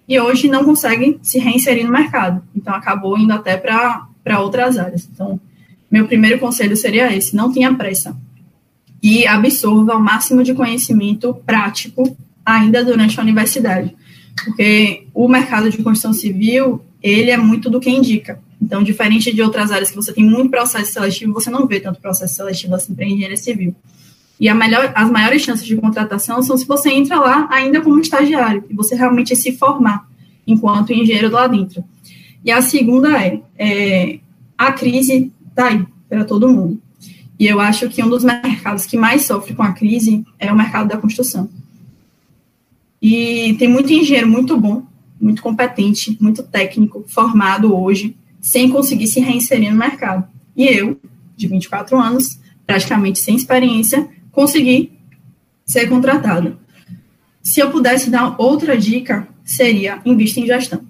e 0.09 0.19
hoje 0.19 0.49
não 0.49 0.65
consegue 0.65 1.19
se 1.21 1.39
reinserir 1.39 1.85
no 1.85 1.93
mercado. 1.93 2.43
Então, 2.57 2.75
acabou 2.75 3.19
indo 3.19 3.35
até 3.35 3.59
para 3.59 4.41
outras 4.41 4.79
áreas. 4.79 5.07
Então, 5.13 5.39
meu 5.91 6.07
primeiro 6.07 6.39
conselho 6.39 6.75
seria 6.75 7.15
esse: 7.15 7.37
não 7.37 7.53
tenha 7.53 7.75
pressa. 7.75 8.17
E 9.03 9.27
absorva 9.27 9.95
o 9.95 10.01
máximo 10.01 10.43
de 10.43 10.55
conhecimento 10.55 11.35
prático 11.45 12.17
ainda 12.47 12.83
durante 12.83 13.21
a 13.21 13.23
universidade. 13.23 13.95
Porque 14.45 15.07
o 15.15 15.29
mercado 15.29 15.71
de 15.71 15.79
construção 15.79 16.13
civil, 16.13 16.83
ele 17.03 17.31
é 17.31 17.37
muito 17.37 17.71
do 17.71 17.81
que 17.81 17.91
indica. 17.91 18.41
Então, 18.61 18.83
diferente 18.83 19.33
de 19.33 19.43
outras 19.43 19.71
áreas 19.71 19.91
que 19.91 19.97
você 19.97 20.13
tem 20.13 20.25
muito 20.25 20.51
processo 20.51 20.93
seletivo, 20.93 21.33
você 21.33 21.51
não 21.51 21.67
vê 21.67 21.81
tanto 21.81 22.01
processo 22.01 22.35
seletivo 22.35 22.75
assim 22.75 22.95
para 22.95 23.05
engenharia 23.05 23.37
civil. 23.37 23.75
E 24.39 24.53
melhor, 24.53 24.93
as 24.95 25.11
maiores 25.11 25.43
chances 25.43 25.67
de 25.67 25.77
contratação 25.77 26.43
são 26.43 26.57
se 26.57 26.67
você 26.67 26.91
entra 26.91 27.19
lá 27.19 27.49
ainda 27.51 27.81
como 27.81 28.01
estagiário, 28.01 28.65
e 28.69 28.75
você 28.75 28.95
realmente 28.95 29.35
se 29.35 29.53
formar 29.53 30.07
enquanto 30.47 30.93
engenheiro 30.93 31.31
lá 31.31 31.47
dentro. 31.47 31.83
E 32.45 32.51
a 32.51 32.61
segunda 32.61 33.21
é, 33.21 33.41
é 33.59 34.19
a 34.57 34.73
crise 34.73 35.33
está 35.49 35.69
aí 35.69 35.85
para 36.09 36.25
todo 36.25 36.49
mundo. 36.49 36.81
E 37.39 37.47
eu 37.47 37.61
acho 37.61 37.89
que 37.89 38.03
um 38.03 38.09
dos 38.09 38.25
mercados 38.25 38.87
que 38.87 38.97
mais 38.97 39.23
sofre 39.25 39.55
com 39.55 39.63
a 39.63 39.73
crise 39.73 40.25
é 40.39 40.53
o 40.53 40.57
mercado 40.57 40.89
da 40.89 40.97
construção. 40.97 41.49
E 43.09 43.55
tem 43.55 43.69
muito 43.69 43.93
engenheiro 43.93 44.29
muito 44.29 44.59
bom, 44.59 44.83
muito 45.21 45.41
competente, 45.41 46.19
muito 46.21 46.43
técnico, 46.43 47.05
formado 47.07 47.73
hoje, 47.73 48.17
sem 48.41 48.69
conseguir 48.69 49.07
se 49.07 49.21
reinserir 49.21 49.71
no 49.71 49.79
mercado. 49.79 50.27
E 50.57 50.65
eu, 50.65 51.01
de 51.37 51.47
24 51.47 51.97
anos, 52.01 52.41
praticamente 52.67 53.21
sem 53.21 53.37
experiência, 53.37 54.09
consegui 54.33 54.91
ser 55.65 55.89
contratada. 55.89 56.59
Se 57.41 57.61
eu 57.61 57.71
pudesse 57.71 58.11
dar 58.11 58.35
outra 58.41 58.77
dica, 58.77 59.29
seria 59.45 60.03
invista 60.05 60.41
em 60.41 60.47
gestão. 60.47 60.81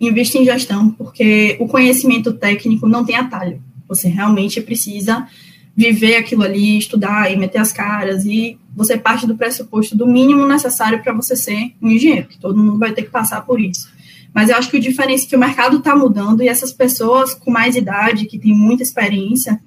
Invista 0.00 0.38
em 0.38 0.44
gestão, 0.44 0.90
porque 0.90 1.56
o 1.60 1.68
conhecimento 1.68 2.32
técnico 2.32 2.88
não 2.88 3.04
tem 3.04 3.14
atalho. 3.14 3.62
Você 3.86 4.08
realmente 4.08 4.60
precisa 4.60 5.28
viver 5.74 6.16
aquilo 6.16 6.42
ali, 6.42 6.78
estudar 6.78 7.32
e 7.32 7.36
meter 7.36 7.58
as 7.58 7.72
caras, 7.72 8.24
e 8.24 8.58
você 8.74 8.96
parte 8.96 9.26
do 9.26 9.36
pressuposto 9.36 9.96
do 9.96 10.06
mínimo 10.06 10.46
necessário 10.46 11.02
para 11.02 11.12
você 11.12 11.34
ser 11.34 11.72
um 11.80 11.90
engenheiro, 11.90 12.28
que 12.28 12.38
todo 12.38 12.62
mundo 12.62 12.78
vai 12.78 12.92
ter 12.92 13.02
que 13.02 13.10
passar 13.10 13.40
por 13.42 13.60
isso. 13.60 13.88
Mas 14.34 14.48
eu 14.48 14.56
acho 14.56 14.70
que 14.70 14.76
o 14.76 14.80
diferença 14.80 15.26
é 15.26 15.28
que 15.28 15.36
o 15.36 15.38
mercado 15.38 15.78
está 15.78 15.94
mudando 15.94 16.42
e 16.42 16.48
essas 16.48 16.72
pessoas 16.72 17.34
com 17.34 17.50
mais 17.50 17.76
idade, 17.76 18.26
que 18.26 18.38
têm 18.38 18.54
muita 18.54 18.82
experiência, 18.82 19.60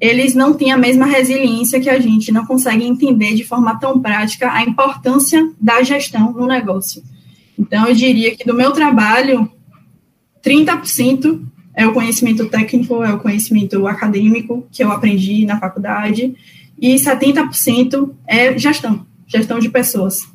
eles 0.00 0.34
não 0.34 0.54
têm 0.54 0.70
a 0.70 0.76
mesma 0.76 1.06
resiliência 1.06 1.80
que 1.80 1.90
a 1.90 1.98
gente, 1.98 2.32
não 2.32 2.46
conseguem 2.46 2.88
entender 2.88 3.34
de 3.34 3.44
forma 3.44 3.78
tão 3.78 4.00
prática 4.00 4.52
a 4.52 4.62
importância 4.62 5.50
da 5.60 5.82
gestão 5.82 6.32
no 6.32 6.46
negócio. 6.46 7.02
Então, 7.58 7.88
eu 7.88 7.94
diria 7.94 8.36
que 8.36 8.44
do 8.44 8.54
meu 8.54 8.70
trabalho, 8.72 9.50
30% 10.44 11.42
é 11.78 11.86
o 11.86 11.92
conhecimento 11.92 12.44
técnico, 12.46 13.04
é 13.04 13.14
o 13.14 13.20
conhecimento 13.20 13.86
acadêmico 13.86 14.66
que 14.72 14.82
eu 14.82 14.90
aprendi 14.90 15.46
na 15.46 15.60
faculdade, 15.60 16.34
e 16.76 16.96
70% 16.96 18.10
é 18.26 18.58
gestão, 18.58 19.06
gestão 19.28 19.60
de 19.60 19.68
pessoas. 19.68 20.26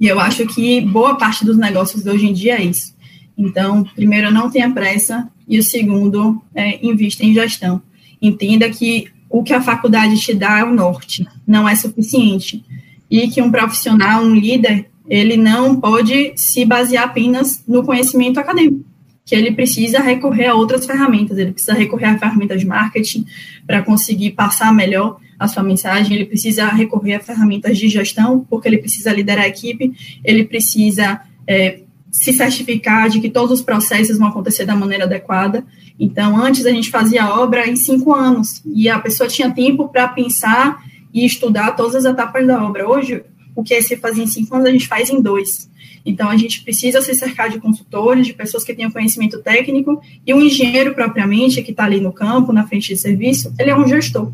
E 0.00 0.08
eu 0.08 0.18
acho 0.18 0.44
que 0.48 0.80
boa 0.80 1.16
parte 1.16 1.44
dos 1.44 1.56
negócios 1.56 2.02
de 2.02 2.10
hoje 2.10 2.26
em 2.26 2.32
dia 2.32 2.56
é 2.56 2.64
isso. 2.64 2.92
Então, 3.38 3.84
primeiro, 3.94 4.32
não 4.32 4.50
tenha 4.50 4.68
pressa, 4.68 5.28
e 5.46 5.60
o 5.60 5.62
segundo, 5.62 6.42
é, 6.52 6.84
invista 6.84 7.24
em 7.24 7.32
gestão. 7.32 7.80
Entenda 8.20 8.68
que 8.68 9.06
o 9.30 9.44
que 9.44 9.52
a 9.52 9.62
faculdade 9.62 10.18
te 10.18 10.34
dá 10.34 10.58
é 10.58 10.64
o 10.64 10.74
norte, 10.74 11.24
não 11.46 11.68
é 11.68 11.76
suficiente. 11.76 12.64
E 13.08 13.28
que 13.28 13.40
um 13.40 13.50
profissional, 13.50 14.24
um 14.24 14.34
líder, 14.34 14.90
ele 15.08 15.36
não 15.36 15.80
pode 15.80 16.32
se 16.34 16.64
basear 16.64 17.04
apenas 17.04 17.62
no 17.68 17.84
conhecimento 17.84 18.40
acadêmico, 18.40 18.84
que 19.24 19.34
ele 19.34 19.52
precisa 19.52 20.00
recorrer 20.00 20.46
a 20.46 20.54
outras 20.54 20.84
ferramentas, 20.84 21.38
ele 21.38 21.52
precisa 21.52 21.72
recorrer 21.72 22.06
a 22.06 22.18
ferramentas 22.18 22.60
de 22.60 22.66
marketing 22.66 23.24
para 23.66 23.82
conseguir 23.82 24.32
passar 24.32 24.72
melhor 24.72 25.18
a 25.38 25.48
sua 25.48 25.62
mensagem, 25.62 26.14
ele 26.14 26.26
precisa 26.26 26.66
recorrer 26.66 27.14
a 27.14 27.20
ferramentas 27.20 27.78
de 27.78 27.88
gestão, 27.88 28.46
porque 28.48 28.68
ele 28.68 28.78
precisa 28.78 29.12
liderar 29.12 29.44
a 29.44 29.48
equipe, 29.48 29.92
ele 30.22 30.44
precisa 30.44 31.20
é, 31.46 31.80
se 32.10 32.32
certificar 32.32 33.08
de 33.08 33.20
que 33.20 33.30
todos 33.30 33.50
os 33.50 33.62
processos 33.62 34.18
vão 34.18 34.28
acontecer 34.28 34.64
da 34.64 34.76
maneira 34.76 35.04
adequada. 35.04 35.64
Então, 35.98 36.36
antes 36.36 36.66
a 36.66 36.70
gente 36.70 36.90
fazia 36.90 37.24
a 37.24 37.40
obra 37.40 37.66
em 37.68 37.76
cinco 37.76 38.14
anos 38.14 38.62
e 38.64 38.88
a 38.88 38.98
pessoa 38.98 39.28
tinha 39.28 39.50
tempo 39.50 39.88
para 39.88 40.06
pensar 40.06 40.80
e 41.12 41.24
estudar 41.24 41.72
todas 41.72 41.94
as 41.96 42.04
etapas 42.04 42.46
da 42.46 42.62
obra. 42.62 42.88
Hoje, 42.88 43.24
o 43.56 43.62
que 43.62 43.80
se 43.82 43.96
fazia 43.96 44.22
em 44.22 44.28
cinco 44.28 44.54
anos, 44.54 44.68
a 44.68 44.72
gente 44.72 44.86
faz 44.86 45.10
em 45.10 45.20
dois. 45.20 45.68
Então, 46.04 46.28
a 46.28 46.36
gente 46.36 46.62
precisa 46.62 47.00
se 47.00 47.14
cercar 47.14 47.48
de 47.48 47.58
consultores, 47.58 48.26
de 48.26 48.34
pessoas 48.34 48.62
que 48.62 48.74
tenham 48.74 48.90
conhecimento 48.90 49.40
técnico, 49.40 50.02
e 50.26 50.34
o 50.34 50.40
engenheiro, 50.40 50.94
propriamente, 50.94 51.62
que 51.62 51.70
está 51.70 51.84
ali 51.84 52.00
no 52.00 52.12
campo, 52.12 52.52
na 52.52 52.66
frente 52.66 52.88
de 52.88 52.96
serviço, 52.96 53.54
ele 53.58 53.70
é 53.70 53.76
um 53.76 53.88
gestor. 53.88 54.30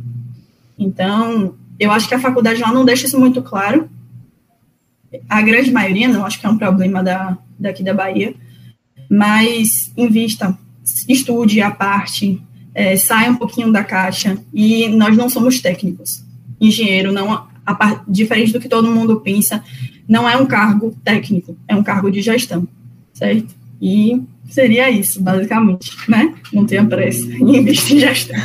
Então, 0.76 1.54
eu 1.78 1.92
acho 1.92 2.08
que 2.08 2.14
a 2.14 2.20
faculdade 2.20 2.60
lá 2.60 2.72
não 2.72 2.84
deixa 2.84 3.06
isso 3.06 3.20
muito 3.20 3.40
claro. 3.40 3.88
A 5.28 5.40
grande 5.42 5.70
maioria, 5.70 6.08
não 6.08 6.26
acho 6.26 6.40
que 6.40 6.46
é 6.46 6.48
um 6.48 6.58
problema 6.58 7.02
da, 7.02 7.38
daqui 7.58 7.82
da 7.82 7.94
Bahia, 7.94 8.34
mas 9.08 9.92
invista, 9.96 10.56
estude 11.08 11.60
a 11.60 11.70
parte, 11.70 12.40
é, 12.74 12.96
saia 12.96 13.30
um 13.30 13.36
pouquinho 13.36 13.70
da 13.70 13.84
caixa, 13.84 14.38
e 14.52 14.88
nós 14.88 15.16
não 15.16 15.28
somos 15.28 15.60
técnicos. 15.60 16.24
Engenheiro, 16.60 17.12
não, 17.12 17.32
a, 17.32 17.48
a, 17.66 18.04
diferente 18.06 18.52
do 18.52 18.60
que 18.60 18.68
todo 18.68 18.90
mundo 18.90 19.20
pensa, 19.20 19.62
não 20.10 20.28
é 20.28 20.36
um 20.36 20.44
cargo 20.44 20.92
técnico, 21.04 21.56
é 21.68 21.76
um 21.76 21.84
cargo 21.84 22.10
de 22.10 22.20
gestão, 22.20 22.66
certo? 23.14 23.54
E 23.80 24.20
seria 24.50 24.90
isso, 24.90 25.22
basicamente, 25.22 25.96
né? 26.10 26.34
Não 26.52 26.66
tenha 26.66 26.84
pressa 26.84 27.24
e 27.28 27.40
invista 27.40 27.94
em 27.94 28.00
gestão. 28.00 28.36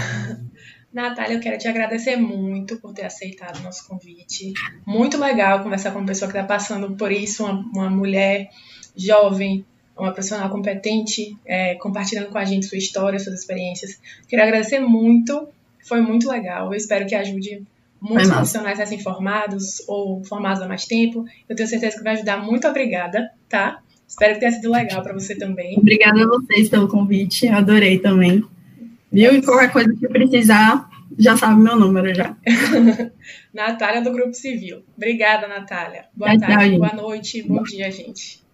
Natália, 0.94 1.34
eu 1.34 1.40
quero 1.40 1.58
te 1.58 1.68
agradecer 1.68 2.18
muito 2.18 2.78
por 2.78 2.94
ter 2.94 3.04
aceitado 3.04 3.58
o 3.60 3.64
nosso 3.64 3.88
convite. 3.88 4.54
Muito 4.86 5.18
legal 5.18 5.64
conversar 5.64 5.92
com 5.92 5.98
uma 5.98 6.06
pessoa 6.06 6.32
que 6.32 6.38
está 6.38 6.48
passando 6.48 6.96
por 6.96 7.12
isso, 7.12 7.44
uma, 7.44 7.60
uma 7.74 7.90
mulher 7.90 8.52
jovem, 8.96 9.66
uma 9.98 10.12
profissional 10.14 10.52
competente, 10.52 11.36
é, 11.44 11.74
compartilhando 11.76 12.30
com 12.30 12.38
a 12.38 12.46
gente 12.46 12.68
sua 12.68 12.78
história, 12.78 13.18
suas 13.18 13.40
experiências. 13.40 14.00
Quero 14.28 14.44
agradecer 14.44 14.80
muito, 14.80 15.50
foi 15.84 16.00
muito 16.00 16.30
legal. 16.30 16.68
Eu 16.68 16.78
espero 16.78 17.08
que 17.08 17.16
ajude 17.16 17.64
muitos 18.02 18.30
profissionais 18.30 18.78
recém-formados 18.78 19.84
ou 19.88 20.24
formados 20.24 20.62
há 20.62 20.68
mais 20.68 20.86
tempo. 20.86 21.26
Eu 21.48 21.56
tenho 21.56 21.68
certeza 21.68 21.98
que 21.98 22.04
vai 22.04 22.14
ajudar. 22.14 22.38
Muito 22.38 22.68
obrigada, 22.68 23.32
tá? 23.50 23.80
Espero 24.08 24.36
que 24.36 24.40
tenha 24.40 24.52
sido 24.52 24.72
legal 24.72 25.02
para 25.02 25.14
você 25.14 25.36
também. 25.36 25.78
Obrigada 25.78 26.24
a 26.24 26.28
vocês 26.28 26.70
pelo 26.70 26.88
convite, 26.88 27.48
adorei 27.48 28.00
também. 28.00 28.44
Viu? 29.12 29.34
E 29.34 29.42
qualquer 29.42 29.72
coisa 29.72 29.94
que 29.96 30.08
precisar, 30.08 30.90
já 31.18 31.36
sabe 31.36 31.62
meu 31.62 31.76
número 31.76 32.14
já. 32.14 32.36
Natália 33.54 34.02
do 34.02 34.12
Grupo 34.12 34.34
Civil. 34.34 34.84
Obrigada, 34.96 35.48
Natália. 35.48 36.06
Boa 36.16 36.38
tarde, 36.38 36.78
boa 36.78 36.94
noite, 36.94 37.42
bom 37.42 37.64
dia, 37.64 37.90
gente. 37.92 38.45